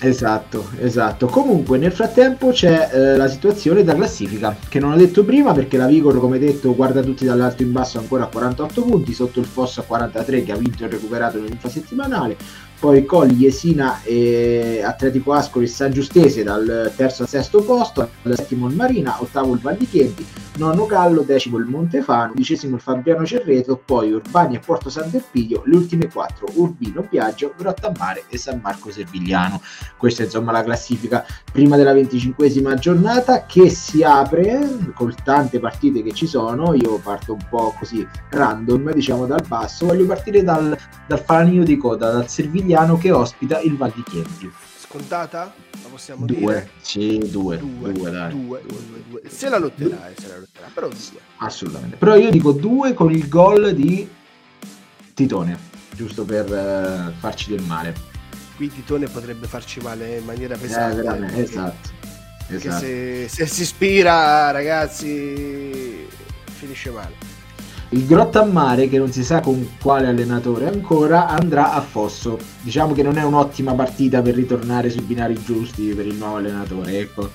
Esatto, 0.00 0.70
esatto. 0.80 1.26
Comunque 1.26 1.76
nel 1.76 1.90
frattempo 1.90 2.50
c'è 2.50 2.90
eh, 2.92 3.16
la 3.16 3.28
situazione 3.28 3.82
da 3.82 3.94
classifica, 3.94 4.56
che 4.68 4.78
non 4.78 4.92
ho 4.92 4.96
detto 4.96 5.24
prima 5.24 5.52
perché 5.52 5.76
la 5.76 5.86
Vigor, 5.86 6.20
come 6.20 6.38
detto, 6.38 6.74
guarda 6.74 7.02
tutti 7.02 7.24
dall'alto 7.24 7.62
in 7.62 7.72
basso 7.72 7.98
ancora 7.98 8.24
a 8.24 8.28
48 8.28 8.82
punti, 8.82 9.12
sotto 9.12 9.40
il 9.40 9.46
Fosso 9.46 9.80
a 9.80 9.84
43 9.84 10.44
che 10.44 10.52
ha 10.52 10.56
vinto 10.56 10.84
e 10.84 10.88
recuperato 10.88 11.40
nell'infrasettimanale, 11.40 12.36
poi 12.78 13.04
Colli, 13.04 13.46
Esina 13.46 14.00
e 14.04 14.82
Atletico 14.84 15.32
Ascoli 15.32 15.64
e 15.64 15.68
San 15.68 15.90
Giustese 15.90 16.44
dal 16.44 16.92
terzo 16.94 17.22
al 17.22 17.28
sesto 17.28 17.62
posto, 17.62 18.08
al 18.22 18.36
settimo 18.36 18.68
il 18.68 18.76
Marina, 18.76 19.16
ottavo 19.20 19.52
il 19.54 19.60
Val 19.60 19.76
di 19.76 19.88
Chieti, 19.88 20.24
nono 20.58 20.86
Gallo, 20.86 21.22
decimo 21.22 21.56
il 21.56 21.66
Montefano, 21.66 22.32
undicesimo 22.32 22.74
il 22.76 22.82
Fabriano 22.82 23.24
Cerreto, 23.24 23.80
poi 23.82 24.12
Urbani 24.12 24.56
e 24.56 24.58
Porto 24.58 24.90
Sant'Elpidio, 24.90 25.62
le 25.64 25.76
ultime 25.76 26.08
quattro 26.08 26.48
Urbino, 26.54 27.06
Biagio, 27.08 27.54
Grottammare 27.56 28.24
e 28.28 28.36
San 28.36 28.58
Marco 28.60 28.90
Servigliano. 28.90 29.62
Questa 29.96 30.22
è 30.22 30.24
insomma 30.26 30.52
la 30.52 30.64
classifica 30.64 31.24
prima 31.50 31.76
della 31.76 31.92
venticinquesima 31.92 32.74
giornata 32.74 33.46
che 33.46 33.70
si 33.70 34.02
apre 34.02 34.90
con 34.94 35.14
tante 35.22 35.60
partite 35.60 36.02
che 36.02 36.12
ci 36.12 36.26
sono, 36.26 36.74
io 36.74 36.98
parto 36.98 37.34
un 37.34 37.46
po' 37.48 37.74
così 37.78 38.06
random, 38.30 38.92
diciamo 38.92 39.26
dal 39.26 39.44
basso, 39.46 39.86
voglio 39.86 40.06
partire 40.06 40.42
dal, 40.42 40.76
dal 41.06 41.22
Falanino 41.22 41.62
di 41.62 41.76
Coda, 41.76 42.10
dal 42.10 42.28
Servigliano 42.28 42.98
che 42.98 43.12
ospita 43.12 43.60
il 43.60 43.76
Val 43.76 43.92
di 43.94 44.02
Chieti 44.02 44.50
scontata? 44.88 45.52
La 45.82 45.88
possiamo 45.90 46.24
due. 46.24 46.36
dire? 46.36 46.70
Sì, 46.80 47.18
due. 47.30 47.58
Due, 47.58 47.92
due, 47.92 48.10
dai. 48.10 48.30
Due, 48.30 48.62
due, 48.66 49.02
due. 49.08 49.22
Se 49.28 49.48
la 49.50 49.58
lotterà, 49.58 50.10
se 50.16 50.28
la 50.28 50.38
lotterà, 50.38 50.70
però 50.72 50.88
due. 50.88 51.20
Assolutamente. 51.36 51.96
Però 51.96 52.16
io 52.16 52.30
dico 52.30 52.52
due 52.52 52.94
con 52.94 53.12
il 53.12 53.28
gol 53.28 53.74
di 53.74 54.08
Titone, 55.12 55.58
giusto 55.94 56.24
per 56.24 56.46
uh, 56.46 57.12
farci 57.20 57.50
del 57.50 57.62
male. 57.62 57.94
Qui 58.56 58.72
Titone 58.72 59.06
potrebbe 59.08 59.46
farci 59.46 59.80
male 59.80 60.18
in 60.18 60.24
maniera 60.24 60.56
pesante. 60.56 61.00
Eh, 61.34 61.40
esatto. 61.42 61.90
esatto. 62.48 62.78
Se, 62.80 63.28
se 63.28 63.46
si 63.46 63.62
ispira, 63.62 64.50
ragazzi, 64.50 66.06
finisce 66.46 66.90
male. 66.90 67.37
Il 67.90 68.06
Grottammare, 68.06 68.88
che 68.88 68.98
non 68.98 69.10
si 69.10 69.24
sa 69.24 69.40
con 69.40 69.76
quale 69.80 70.08
allenatore 70.08 70.68
ancora, 70.68 71.26
andrà 71.26 71.72
a 71.72 71.80
Fosso. 71.80 72.38
Diciamo 72.60 72.92
che 72.92 73.02
non 73.02 73.16
è 73.16 73.22
un'ottima 73.22 73.74
partita 73.74 74.20
per 74.20 74.34
ritornare 74.34 74.90
sui 74.90 75.00
binari 75.00 75.40
giusti 75.42 75.94
per 75.94 76.06
il 76.06 76.14
nuovo 76.14 76.36
allenatore. 76.36 76.98
Ecco. 76.98 77.30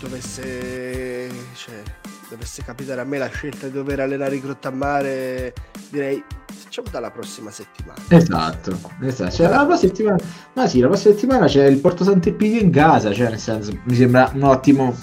Dovesse, 0.00 1.28
cioè, 1.54 1.82
dovesse 2.28 2.64
capitare 2.64 3.00
a 3.00 3.04
me 3.04 3.18
la 3.18 3.28
scelta 3.28 3.66
di 3.66 3.72
dover 3.72 4.00
allenare 4.00 4.34
il 4.34 4.40
Grottammare, 4.40 5.54
direi 5.90 6.24
facciamo 6.70 6.88
dalla 6.90 7.10
prossima 7.10 7.50
settimana. 7.50 8.00
Esatto, 8.08 8.78
esatto. 9.02 9.30
Cioè, 9.30 9.48
la 9.48 9.64
prossima 9.64 9.76
settimana, 9.76 10.18
ma 10.54 10.66
sì, 10.66 10.80
la 10.80 10.88
prossima 10.88 11.14
settimana 11.14 11.46
c'è 11.46 11.66
il 11.66 11.78
Porto 11.78 12.02
Sant'Epidio 12.02 12.60
in 12.60 12.70
casa, 12.70 13.12
cioè 13.12 13.28
nel 13.28 13.38
senso 13.38 13.78
mi 13.84 13.94
sembra 13.94 14.30
un 14.34 14.42
ottimo 14.42 14.96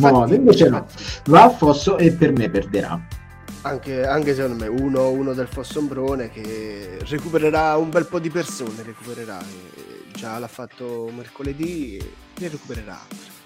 modo. 0.00 0.34
Invece 0.34 0.68
no, 0.68 0.86
va 1.26 1.44
a 1.44 1.50
Fosso 1.50 1.98
e 1.98 2.12
per 2.12 2.32
me 2.32 2.48
perderà. 2.50 3.00
Anche, 3.62 4.06
anche 4.06 4.34
secondo 4.34 4.64
me 4.64 4.68
uno, 4.68 5.10
uno, 5.10 5.34
del 5.34 5.46
Fossombrone 5.46 6.30
che 6.30 6.98
recupererà 7.06 7.76
un 7.76 7.90
bel 7.90 8.06
po' 8.06 8.18
di 8.18 8.30
persone, 8.30 8.82
recupererà. 8.82 9.38
Già 10.12 10.38
l'ha 10.38 10.48
fatto 10.48 11.10
mercoledì 11.14 11.96
e 11.96 12.10
ne 12.38 12.48
recupererà 12.48 12.98
altre. 12.98 13.38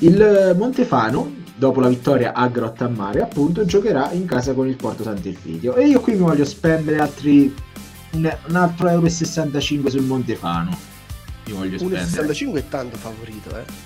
Il 0.00 0.54
Montefano, 0.56 1.32
dopo 1.54 1.80
la 1.80 1.88
vittoria 1.88 2.34
a 2.34 2.48
Grottammare, 2.48 3.22
appunto, 3.22 3.64
giocherà 3.64 4.10
in 4.12 4.26
casa 4.26 4.52
con 4.52 4.68
il 4.68 4.76
Porto 4.76 5.02
Sant'Elpidio. 5.02 5.74
E 5.74 5.86
io 5.86 6.00
qui 6.00 6.12
mi 6.12 6.20
voglio 6.20 6.44
spendere 6.44 6.98
altri 6.98 7.54
un, 8.12 8.36
un 8.48 8.56
altro 8.56 8.88
euro 8.88 9.06
e 9.06 9.10
65 9.10 9.90
sul 9.90 10.02
Montefano. 10.02 10.76
Mi 11.46 11.52
voglio 11.52 11.78
spendere. 11.78 12.04
1,65 12.04 12.54
è 12.56 12.68
tanto 12.68 12.96
favorito, 12.96 13.56
eh? 13.56 13.85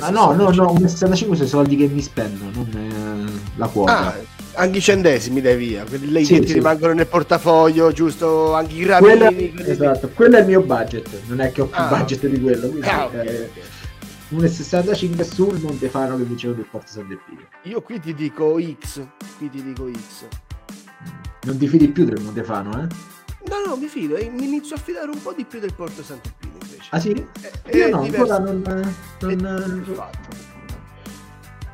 Ah 0.00 0.10
no, 0.10 0.32
no, 0.32 0.50
no, 0.50 0.72
1,65 0.74 1.14
sono 1.14 1.44
i 1.44 1.46
soldi 1.46 1.76
che 1.76 1.86
mi 1.86 2.02
spendo, 2.02 2.44
non 2.52 2.68
eh, 2.74 3.56
la 3.56 3.66
quota. 3.68 4.14
Ah, 4.14 4.14
anche 4.54 4.78
i 4.78 4.80
centesimi 4.80 5.40
dai 5.40 5.56
via, 5.56 5.84
quelli 5.84 6.10
lì 6.10 6.24
sì, 6.24 6.34
che 6.34 6.40
sì. 6.40 6.46
ti 6.46 6.52
rimangono 6.54 6.92
nel 6.92 7.06
portafoglio, 7.06 7.92
giusto? 7.92 8.54
Anche 8.54 8.74
i 8.74 8.78
grammi. 8.80 9.06
Quella, 9.06 9.30
esatto, 9.64 10.10
quello 10.14 10.36
è 10.36 10.40
il 10.40 10.46
mio 10.46 10.62
budget, 10.62 11.08
non 11.26 11.40
è 11.40 11.52
che 11.52 11.62
ho 11.62 11.66
più 11.66 11.80
ah, 11.80 11.86
budget 11.88 12.26
di 12.26 12.40
quello. 12.40 12.68
Quindi, 12.68 12.88
ah, 12.88 13.04
okay, 13.06 13.26
eh, 13.26 13.50
okay. 13.50 13.62
1,65 14.30 15.22
sul 15.22 15.58
Montefano 15.60 16.16
che 16.16 16.24
vinceva 16.24 16.54
del 16.54 16.66
Porto 16.70 16.90
San 16.90 17.08
Delpino. 17.08 17.40
Io 17.62 17.80
qui 17.80 17.98
ti 18.00 18.14
dico 18.14 18.58
X, 18.60 19.06
qui 19.38 19.48
ti 19.48 19.62
dico 19.62 19.88
X. 19.90 20.26
Non 21.42 21.56
ti 21.56 21.66
fidi 21.66 21.88
più 21.88 22.04
del 22.04 22.20
Montefano, 22.20 22.82
eh? 22.82 23.16
No, 23.48 23.62
no, 23.64 23.76
mi 23.76 23.86
fido 23.86 24.16
e 24.16 24.28
mi 24.28 24.44
inizio 24.44 24.76
a 24.76 24.78
fidare 24.78 25.08
un 25.08 25.22
po' 25.22 25.32
di 25.32 25.44
più 25.44 25.60
del 25.60 25.72
Porto 25.72 26.02
Sant'Elpino 26.02 26.56
invece. 26.60 26.88
Ah 26.90 27.00
sì? 27.00 27.26
È, 27.62 27.76
Io 27.76 27.88
no, 27.88 28.02
ancora 28.02 28.38
non, 28.38 28.62
non, 29.20 29.84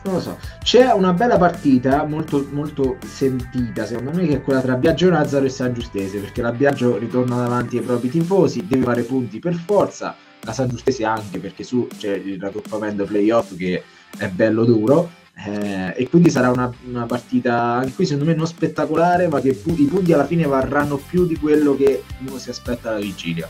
non, 0.02 0.14
lo 0.14 0.20
so. 0.20 0.38
C'è 0.62 0.92
una 0.92 1.12
bella 1.12 1.36
partita 1.36 2.04
molto, 2.04 2.46
molto 2.50 2.96
sentita, 3.04 3.86
secondo 3.86 4.12
me, 4.12 4.26
che 4.26 4.34
è 4.36 4.42
quella 4.42 4.60
tra 4.60 4.74
Biagio 4.74 5.10
Nazzaro 5.10 5.44
e 5.44 5.50
San 5.50 5.72
Giustese, 5.72 6.18
perché 6.18 6.42
la 6.42 6.52
Biagio 6.52 6.96
ritorna 6.98 7.36
davanti 7.36 7.78
ai 7.78 7.84
propri 7.84 8.08
tifosi, 8.08 8.66
deve 8.66 8.84
fare 8.84 9.02
punti 9.02 9.38
per 9.38 9.54
forza, 9.54 10.14
la 10.40 10.52
San 10.52 10.68
Giustese 10.68 11.04
anche, 11.04 11.38
perché 11.38 11.64
su 11.64 11.86
c'è 11.96 12.14
il 12.14 12.40
raggruppamento 12.40 13.04
playoff 13.04 13.56
che 13.56 13.82
è 14.16 14.28
bello 14.28 14.64
duro 14.64 15.22
eh, 15.36 15.94
e 15.96 16.08
quindi 16.08 16.30
sarà 16.30 16.50
una, 16.50 16.72
una, 16.88 17.06
partita 17.06 17.54
anche 17.54 17.92
qui 17.92 18.04
secondo 18.06 18.30
me 18.30 18.36
non 18.36 18.46
spettacolare 18.46 19.26
ma 19.26 19.40
che 19.40 19.48
i 19.48 19.84
punti 19.86 20.12
alla 20.12 20.26
fine 20.26 20.44
varranno 20.44 20.96
più 20.96 21.26
di 21.26 21.36
quello 21.36 21.74
che 21.76 22.04
uno 22.24 22.38
si 22.38 22.50
aspetta 22.50 22.90
alla 22.90 23.00
vigilia 23.00 23.48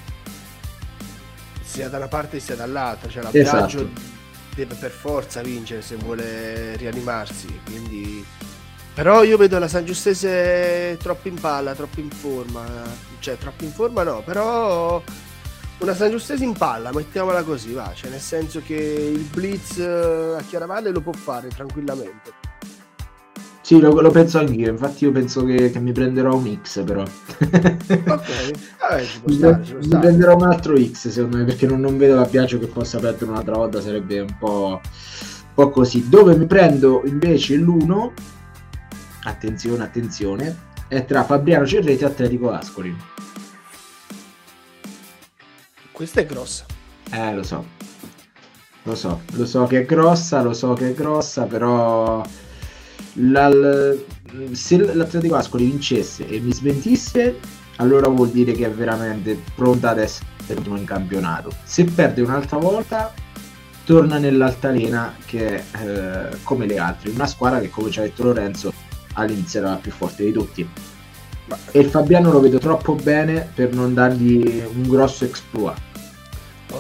sia 1.74 1.88
da 1.88 1.96
una 1.96 2.06
parte 2.06 2.38
sia 2.38 2.54
dall'altra 2.54 3.10
cioè 3.10 3.24
la 3.24 3.30
esatto. 3.32 3.90
deve 4.54 4.76
per 4.76 4.92
forza 4.92 5.42
vincere 5.42 5.82
se 5.82 5.96
vuole 5.96 6.76
rianimarsi 6.76 7.60
quindi 7.64 8.24
però 8.94 9.24
io 9.24 9.37
vedo 9.37 9.58
la 9.58 9.66
San 9.66 9.84
Giustese 9.84 10.96
troppo 11.02 11.26
in 11.26 11.34
palla 11.34 11.74
troppo 11.74 11.98
in 11.98 12.10
forma 12.10 12.64
cioè 13.18 13.37
troppo 13.38 13.64
in 13.64 13.72
forma 13.72 14.04
no 14.04 14.22
però 14.22 15.02
una 15.76 15.94
San 15.94 16.10
Giustese 16.10 16.44
in 16.44 16.52
palla, 16.52 16.92
mettiamola 16.92 17.42
così, 17.42 17.72
va, 17.72 17.92
cioè 17.94 18.08
nel 18.08 18.20
senso 18.20 18.62
che 18.64 18.74
il 18.74 19.24
blitz 19.24 19.76
eh, 19.78 20.37
a 20.38 20.40
Chiaravalle 20.40 20.90
lo 20.90 21.00
può 21.00 21.12
fare 21.12 21.48
tranquillamente. 21.48 22.32
Sì, 23.64 23.81
lo, 23.81 23.98
lo 23.98 24.11
penso 24.11 24.38
anch'io, 24.40 24.68
infatti 24.68 25.05
io 25.05 25.11
penso 25.11 25.42
che, 25.42 25.70
che, 25.70 25.79
mi 25.79 25.92
prenderò 25.92 26.37
un 26.37 26.59
X 26.62 26.85
però. 26.85 27.00
ok, 27.00 27.07
Vabbè, 28.05 29.05
ci 29.05 29.20
può 29.20 29.33
stare, 29.33 29.64
ci 29.64 29.72
può 29.72 29.81
mi 29.81 30.00
prenderò 30.00 30.37
un 30.37 30.42
altro 30.42 30.77
X 30.77 31.09
secondo 31.09 31.38
me 31.38 31.44
perché 31.44 31.66
non, 31.66 31.81
non 31.81 31.96
vedo 31.96 32.16
la 32.16 32.27
piace 32.27 32.59
che 32.59 32.66
possa 32.66 32.98
perdere 32.98 33.31
un'altra 33.31 33.55
volta, 33.57 33.81
sarebbe 33.81 34.20
un 34.20 34.37
po', 34.38 34.83
un 34.83 35.55
po' 35.55 35.70
così. 35.70 36.07
Dove 36.11 36.37
mi 36.37 36.44
prendo 36.44 37.05
invece 37.07 37.57
l'1, 37.57 38.12
attenzione, 39.22 39.83
attenzione, 39.83 40.57
è 40.87 41.07
tra 41.07 41.24
Fabriano 41.24 41.64
Cerreti 41.64 42.03
e 42.03 42.07
Atletico 42.07 42.50
Ascoli. 42.50 42.94
Questa 45.90 46.20
è 46.20 46.27
grossa. 46.27 46.66
Eh, 47.11 47.33
lo 47.33 47.42
so. 47.42 47.64
Lo 48.83 48.94
so, 48.94 49.22
lo 49.33 49.46
so 49.46 49.64
che 49.64 49.79
è 49.81 49.85
grossa, 49.87 50.42
lo 50.42 50.53
so 50.53 50.74
che 50.74 50.90
è 50.90 50.92
grossa, 50.92 51.44
però 51.44 52.22
se 54.53 54.94
l'Atletico 54.94 55.37
Ascoli 55.37 55.64
vincesse 55.66 56.27
e 56.27 56.40
mi 56.40 56.53
smentisse, 56.53 57.38
allora 57.77 58.09
vuol 58.09 58.31
dire 58.31 58.53
che 58.53 58.66
è 58.66 58.70
veramente 58.70 59.40
pronta 59.55 59.90
ad 59.90 59.98
essere 59.98 60.27
in 60.48 60.85
campionato. 60.85 61.50
Se 61.64 61.85
perde 61.85 62.22
un'altra 62.22 62.59
volta, 62.59 63.12
torna 63.85 64.18
nell'altalena 64.18 65.14
che 65.24 65.57
è 65.57 65.64
eh, 65.83 66.37
come 66.42 66.66
le 66.66 66.79
altre, 66.79 67.11
una 67.11 67.27
squadra 67.27 67.61
che 67.61 67.70
come 67.70 67.90
ci 67.90 68.00
ha 68.00 68.03
detto 68.03 68.24
Lorenzo 68.24 68.72
all'inizio 69.14 69.61
era 69.61 69.70
la 69.70 69.77
più 69.77 69.92
forte 69.92 70.24
di 70.24 70.33
tutti. 70.33 70.68
E 71.70 71.85
Fabiano 71.85 72.33
lo 72.33 72.40
vedo 72.40 72.59
troppo 72.59 72.94
bene 72.94 73.48
per 73.55 73.74
non 73.74 73.92
dargli 73.94 74.62
un 74.74 74.83
grosso 74.88 75.24
exploit. 75.24 75.77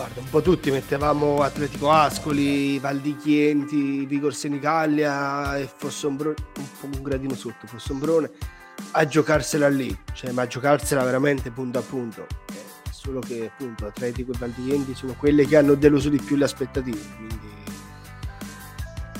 Guarda, 0.04 0.20
un 0.20 0.28
po' 0.28 0.42
tutti 0.42 0.70
mettevamo 0.70 1.40
Atletico 1.40 1.90
Ascoli, 1.90 2.78
Val 2.78 2.98
di 2.98 3.16
Chienti, 3.16 4.04
Vigor 4.04 4.34
Senigallia 4.34 5.56
e 5.56 5.66
Fossombrone, 5.74 6.34
un, 6.58 6.90
un 6.94 7.02
gradino 7.02 7.34
sotto, 7.34 7.66
Fossombrone, 7.66 8.30
a 8.90 9.06
giocarsela 9.06 9.66
lì, 9.68 9.96
cioè, 10.12 10.30
ma 10.32 10.42
a 10.42 10.46
giocarsela 10.46 11.02
veramente 11.04 11.50
punto 11.50 11.78
a 11.78 11.82
punto. 11.82 12.26
Eh, 12.52 12.90
solo 12.90 13.20
che 13.20 13.50
appunto 13.50 13.86
Atletico 13.86 14.32
e 14.32 14.38
Val 14.38 14.50
di 14.50 14.66
Chienti 14.66 14.94
sono 14.94 15.14
quelle 15.18 15.46
che 15.46 15.56
hanno 15.56 15.72
deluso 15.72 16.10
di 16.10 16.20
più 16.22 16.36
le 16.36 16.44
aspettative. 16.44 17.00
Quindi... 17.16 17.38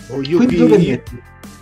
Oh, 0.09 0.21
io, 0.21 0.37
qui, 0.45 1.03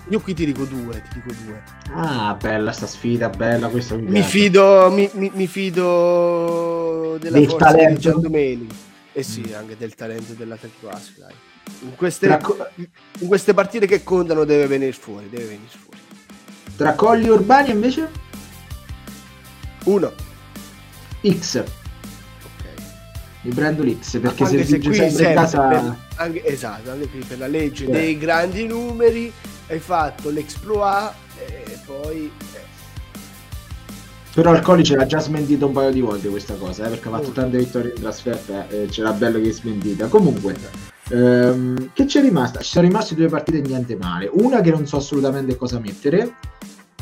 io 0.09 0.21
qui 0.21 0.35
ti 0.35 0.47
dico 0.47 0.65
due, 0.65 1.01
ti 1.01 1.21
dico 1.23 1.33
due. 1.45 1.63
Ah, 1.93 2.37
bella 2.41 2.73
sta 2.73 2.89
sfida, 2.89 3.29
bella 3.29 3.69
questa. 3.69 3.95
Mi, 3.95 4.03
mi 4.03 4.23
fido, 4.23 4.91
mi, 4.91 5.09
mi, 5.13 5.31
mi, 5.33 5.47
fido 5.47 7.19
della 7.21 7.39
Del 7.39 7.49
forza 7.49 7.67
talento. 7.67 7.93
di 7.95 8.01
Giandomeni. 8.01 8.69
Eh 9.13 9.23
sì, 9.23 9.45
mm. 9.49 9.55
anche 9.55 9.77
del 9.77 9.95
talento 9.95 10.33
dell'Atletico 10.33 10.89
Asco, 10.89 11.27
In 11.83 11.95
queste, 11.97 12.27
Tra... 12.27 12.41
in 13.19 13.27
queste 13.27 13.53
partite 13.53 13.87
che 13.87 14.03
contano 14.03 14.45
deve 14.45 14.67
venire 14.67 14.93
fuori, 14.93 15.29
deve 15.29 15.45
venire 15.45 15.69
fuori. 15.69 16.01
Tra 16.77 16.95
Colli 16.95 17.29
Urbani 17.29 17.71
invece? 17.71 18.11
Uno. 19.85 20.13
X. 21.23 21.59
Ok. 21.59 22.65
Mi 23.43 23.53
prendo 23.53 23.83
l'X 23.83 24.19
perché 24.19 24.45
anche 24.45 24.65
se, 24.65 24.79
qui 24.79 24.95
sempre 24.95 25.35
casa... 25.35 25.69
Per, 25.69 25.97
anche, 26.17 26.45
esatto, 26.47 26.91
anche 26.91 27.09
qui 27.09 27.21
per 27.21 27.39
la 27.39 27.47
legge 27.47 27.85
yeah. 27.85 27.93
dei 27.93 28.17
grandi 28.17 28.67
numeri 28.67 29.33
hai 29.69 29.79
fatto 29.79 30.31
l'exploit 30.31 31.13
e 31.39 31.79
poi 31.85 32.31
però 34.35 34.55
il 34.55 34.61
Colli 34.61 34.83
ce 34.83 34.97
l'ha 34.97 35.07
già 35.07 35.21
smentito 35.21 35.67
un 35.67 35.73
paio 35.73 35.91
di 35.91 36.01
volte 36.01 36.29
questa 36.29 36.55
cosa, 36.55 36.87
eh, 36.87 36.89
perché 36.89 37.09
ha 37.09 37.11
fatto 37.11 37.29
oh. 37.29 37.33
tante 37.33 37.59
vittorie 37.59 37.93
in 37.95 38.01
trasferta 38.01 38.69
e 38.69 38.83
eh, 38.83 38.91
ce 38.91 39.03
l'ha 39.03 39.13
bello 39.13 39.41
che 39.41 39.49
è 39.49 39.53
smentita. 39.53 40.07
Comunque, 40.09 40.57
ehm, 41.11 41.91
che 41.93 42.07
c'è 42.07 42.23
rimasta? 42.23 42.61
Ci 42.61 42.71
sono 42.71 42.87
rimaste 42.87 43.15
due 43.15 43.29
partite 43.29 43.61
niente 43.61 43.97
male. 43.97 44.31
Una 44.33 44.61
che 44.61 44.71
non 44.71 44.87
so 44.87 44.97
assolutamente 44.97 45.57
cosa 45.57 45.79
mettere 45.79 46.35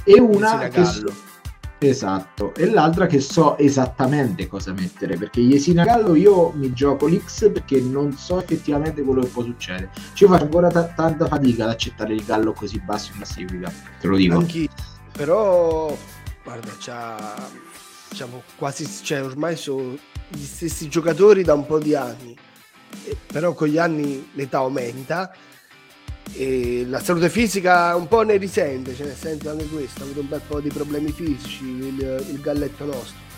e 0.04 0.20
una 0.20 0.68
che... 0.68 0.84
So... 0.84 1.28
Esatto, 1.82 2.52
e 2.56 2.68
l'altra 2.68 3.06
che 3.06 3.20
so 3.20 3.56
esattamente 3.56 4.46
cosa 4.48 4.74
mettere, 4.74 5.16
perché 5.16 5.40
Jesina 5.40 5.82
Gallo 5.82 6.14
io 6.14 6.50
mi 6.54 6.74
gioco 6.74 7.06
l'X 7.06 7.50
perché 7.52 7.80
non 7.80 8.12
so 8.12 8.38
effettivamente 8.38 9.00
quello 9.00 9.22
che 9.22 9.28
può 9.28 9.42
succedere. 9.42 9.88
Ci 10.12 10.26
faccio 10.26 10.42
ancora 10.42 10.68
t- 10.68 10.94
tanta 10.94 11.26
fatica 11.26 11.64
ad 11.64 11.70
accettare 11.70 12.12
il 12.12 12.22
Gallo 12.22 12.52
così 12.52 12.78
basso 12.84 13.12
in 13.12 13.16
classifica, 13.16 13.72
te 13.98 14.08
lo 14.08 14.16
dico. 14.16 14.36
Anch'io, 14.36 14.68
però 15.10 15.96
guarda, 16.42 16.70
c'ha, 16.78 17.48
diciamo, 18.08 18.42
quasi, 18.56 18.86
cioè, 19.02 19.22
ormai 19.22 19.56
sono 19.56 19.96
gli 20.28 20.44
stessi 20.44 20.88
giocatori 20.88 21.42
da 21.42 21.54
un 21.54 21.66
po' 21.66 21.78
di 21.78 21.94
anni, 21.94 22.36
e, 23.04 23.16
però 23.26 23.52
con 23.52 23.68
gli 23.68 23.78
anni 23.78 24.30
l'età 24.34 24.58
aumenta 24.58 25.34
e 26.32 26.84
la 26.88 27.00
salute 27.00 27.28
fisica 27.28 27.96
un 27.96 28.06
po' 28.06 28.22
ne 28.22 28.36
risente, 28.36 28.94
cioè 28.94 29.06
nel 29.06 29.16
senso 29.16 29.50
anche 29.50 29.66
questo, 29.66 30.00
ha 30.00 30.04
avuto 30.04 30.20
un 30.20 30.28
bel 30.28 30.42
po' 30.46 30.60
di 30.60 30.68
problemi 30.68 31.12
fisici, 31.12 31.64
il, 31.64 32.24
il 32.30 32.40
galletto 32.40 32.84
nostro. 32.84 33.28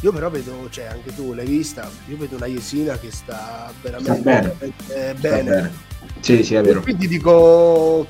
Io 0.00 0.12
però 0.12 0.28
vedo, 0.28 0.68
cioè 0.70 0.84
anche 0.84 1.14
tu 1.14 1.32
l'hai 1.32 1.46
vista, 1.46 1.90
io 2.08 2.16
vedo 2.16 2.36
una 2.36 2.46
Jesina 2.46 2.98
che 2.98 3.10
sta 3.10 3.72
veramente 3.80 4.20
sta 4.20 4.30
bene. 4.30 4.56
Veramente 4.58 5.14
bene. 5.18 5.42
bene. 5.42 5.72
Sì, 6.20 6.42
sì, 6.42 6.54
è 6.54 6.62
vero. 6.62 6.80
E 6.80 6.82
qui 6.82 6.96
ti 6.96 7.08
dico, 7.08 8.06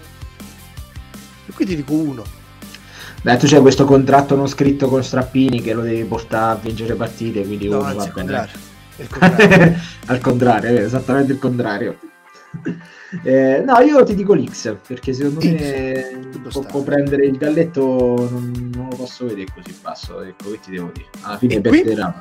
e 1.47 1.53
qui 1.53 1.65
ti 1.65 1.77
dico 1.77 1.93
uno 1.93 2.43
Beh, 3.25 3.39
tu 3.39 3.47
c'hai 3.47 3.63
questo 3.63 3.87
contratto 3.87 4.37
non 4.37 4.47
scritto 4.49 4.87
con 4.87 5.03
Strappini 5.03 5.63
che 5.63 5.73
lo 5.73 5.81
devi 5.81 6.05
portare 6.05 6.59
a 6.59 6.61
vincere 6.63 6.95
partite, 6.95 7.43
quindi 7.43 7.71
no, 7.71 7.79
uno 7.79 7.95
va 7.95 8.07
bene. 8.13 8.49
Al 10.07 10.21
contrario, 10.21 10.69
è 10.69 10.83
esattamente 10.83 11.33
il 11.33 11.39
contrario. 11.39 11.99
Eh, 13.23 13.63
no, 13.65 13.79
io 13.79 14.03
ti 14.03 14.17
dico 14.17 14.35
l'X 14.35 14.75
perché 14.89 15.13
secondo 15.13 15.41
X. 15.41 15.47
me 15.47 16.41
può, 16.51 16.63
può, 16.63 16.83
prendere 16.83 17.27
il 17.27 17.37
galletto. 17.37 18.29
Non, 18.29 18.73
non, 18.75 18.89
lo 18.91 18.97
posso 18.97 19.27
vedere 19.27 19.47
così 19.55 19.73
basso. 19.81 20.21
Ecco 20.21 20.51
che 20.51 20.59
ti 20.59 20.73
devo 20.73 20.91
dire. 20.93 21.07
Alla 21.21 21.39
fine 21.39 21.61
perderà. 21.61 22.21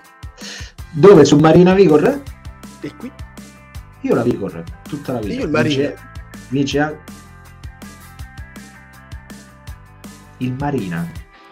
Dove? 0.92 1.26
Su 1.26 1.38
Marina 1.38 1.74
Vigor? 1.74 2.22
E 2.80 2.96
qui? 2.96 3.12
Io 4.02 4.14
la 4.14 4.22
Vigor 4.22 4.64
tutta 4.88 5.14
la 5.14 5.20
vita. 5.20 5.34
Io 5.34 5.46
il 5.46 5.50
Marina. 5.50 5.76
Vince, 5.76 5.98
vince 6.50 6.80
Il 10.38 10.54
Marina. 10.54 11.12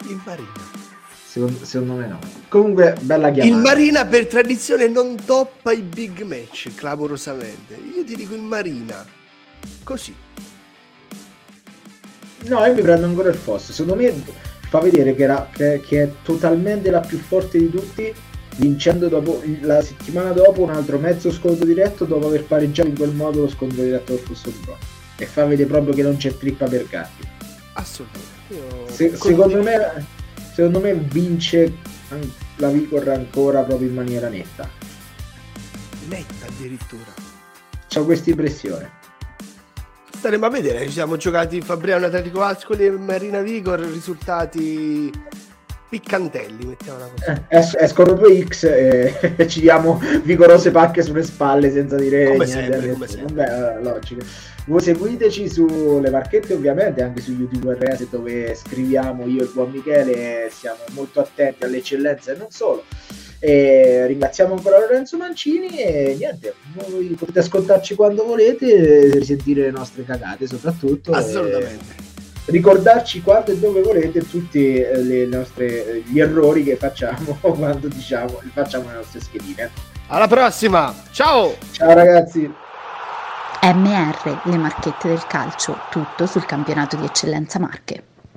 Il 0.10 0.20
Marina. 0.26 0.90
Secondo, 1.26 1.64
secondo, 1.64 1.94
me 1.94 2.08
no. 2.08 2.20
Comunque, 2.50 2.96
bella 3.02 3.32
chiamata. 3.32 3.56
Il 3.56 3.62
Marina 3.62 4.06
per 4.06 4.28
tradizione 4.28 4.88
non 4.88 5.16
toppa 5.24 5.72
i 5.72 5.82
big 5.82 6.24
match, 6.24 6.74
clamorosamente. 6.76 7.80
Io 7.96 8.04
ti 8.04 8.16
dico 8.16 8.34
il 8.34 8.42
Marina. 8.42 9.06
Così. 9.84 10.14
No, 12.48 12.66
io 12.66 12.74
mi 12.74 12.82
prendo 12.82 13.06
ancora 13.06 13.30
il 13.30 13.36
Foss. 13.36 13.72
Secondo 13.72 14.02
me 14.02 14.14
fa 14.68 14.80
vedere 14.80 15.16
che, 15.16 15.24
era, 15.24 15.48
che, 15.52 15.82
che, 15.86 16.04
è 16.04 16.12
totalmente 16.24 16.90
la 16.90 17.02
più 17.02 17.18
forte 17.20 17.60
di 17.60 17.70
tutti 17.70 18.14
vincendo 18.58 19.08
dopo, 19.08 19.42
la 19.62 19.82
settimana 19.82 20.32
dopo 20.32 20.62
un 20.62 20.72
altro 20.72 20.98
mezzo 20.98 21.32
scontro 21.32 21.66
diretto 21.66 22.06
dopo 22.06 22.28
aver 22.28 22.44
pareggiato 22.44 22.90
in 22.90 22.96
quel 22.96 23.12
modo 23.12 23.42
lo 23.42 23.50
scontro 23.50 23.82
diretto 23.82 24.14
del 24.14 24.22
Fosso 24.22 24.52
Pro 24.64 24.78
e 25.18 25.26
fa 25.26 25.46
vedere 25.46 25.70
proprio 25.70 25.94
che 25.94 26.04
non 26.04 26.18
c'è 26.18 26.36
trippa 26.38 26.66
per 26.66 26.86
gatti 26.88 27.28
assolutamente 27.74 28.41
Se, 28.88 29.16
secondo, 29.16 29.62
me, 29.62 30.06
secondo 30.54 30.80
me 30.80 30.94
vince 30.94 31.74
la 32.58 32.70
Vicor 32.70 33.10
ancora 33.10 33.62
proprio 33.62 33.88
in 33.88 33.96
maniera 33.96 34.30
netta. 34.30 34.70
Netta 36.08 36.46
addirittura. 36.46 37.14
Ho 37.96 38.04
questa 38.06 38.30
impressione. 38.30 39.00
Staremo 40.16 40.46
a 40.46 40.50
vedere 40.50 40.86
ci 40.86 40.92
siamo 40.92 41.18
giocati 41.18 41.62
Fabriano 41.62 42.06
Atletico 42.06 42.44
Ascoli 42.44 42.86
e 42.86 42.92
Marina 42.92 43.42
Vigor 43.42 43.80
risultati 43.80 45.12
piccantelli, 45.92 46.66
mettiamola 46.66 47.10
così. 47.14 47.30
Eh, 47.30 47.58
es- 47.58 47.76
escono 47.78 48.14
2X 48.14 48.66
e 48.66 49.48
ci 49.50 49.60
diamo 49.60 50.02
vigorose 50.24 50.72
pacche 50.72 51.04
sulle 51.04 51.22
spalle 51.22 51.70
senza 51.70 51.98
dire 51.98 52.28
come 52.28 52.46
niente. 52.46 52.72
Sempre, 52.72 52.92
come 52.92 53.08
sempre. 53.08 53.46
Vabbè, 53.46 53.78
eh, 53.78 53.84
logico. 53.84 54.22
Voi 54.68 54.80
seguiteci 54.80 55.50
sulle 55.50 56.10
marchette 56.10 56.54
ovviamente, 56.54 57.04
anche 57.04 57.20
su 57.20 57.34
YouTube 57.34 57.74
RS 57.74 58.08
dove 58.10 58.56
scriviamo 58.56 59.26
io 59.26 59.42
e 59.42 59.44
il 59.44 59.52
buon 59.54 59.72
Michele, 59.72 60.50
siamo 60.50 60.80
molto 60.92 61.20
attenti 61.20 61.66
alle 61.66 61.78
eccellenze 61.78 62.34
e 62.34 62.38
non 62.38 62.52
solo. 62.52 62.86
E 63.40 64.06
ringraziamo 64.06 64.54
ancora 64.54 64.80
Lorenzo 64.80 65.18
Mancini 65.18 65.78
e 65.78 66.16
niente, 66.18 66.54
voi 66.76 67.16
potete 67.20 67.40
ascoltarci 67.40 67.96
quando 67.96 68.24
volete, 68.24 69.10
risentire 69.16 69.64
le 69.64 69.72
nostre 69.72 70.06
cagate 70.06 70.48
soprattutto. 70.48 71.12
Assolutamente. 71.12 71.96
E 71.98 72.11
ricordarci 72.46 73.22
quando 73.22 73.52
e 73.52 73.58
dove 73.58 73.82
volete 73.82 74.28
tutti 74.28 74.76
eh, 74.76 75.02
le 75.02 75.26
nostre, 75.26 76.04
gli 76.06 76.20
errori 76.20 76.64
che 76.64 76.76
facciamo 76.76 77.38
quando 77.42 77.88
diciamo 77.88 78.42
facciamo 78.54 78.90
le 78.90 78.96
nostre 78.96 79.20
schedine. 79.22 79.70
Alla 80.08 80.28
prossima, 80.28 80.94
ciao! 81.12 81.56
Ciao 81.72 81.94
ragazzi! 81.94 82.52
MR, 83.64 84.42
le 84.46 84.58
marchette 84.58 85.08
del 85.08 85.26
calcio, 85.28 85.78
tutto 85.92 86.26
sul 86.26 86.46
campionato 86.46 86.96
di 86.96 87.06
eccellenza 87.06 87.60
Marche. 87.60 88.11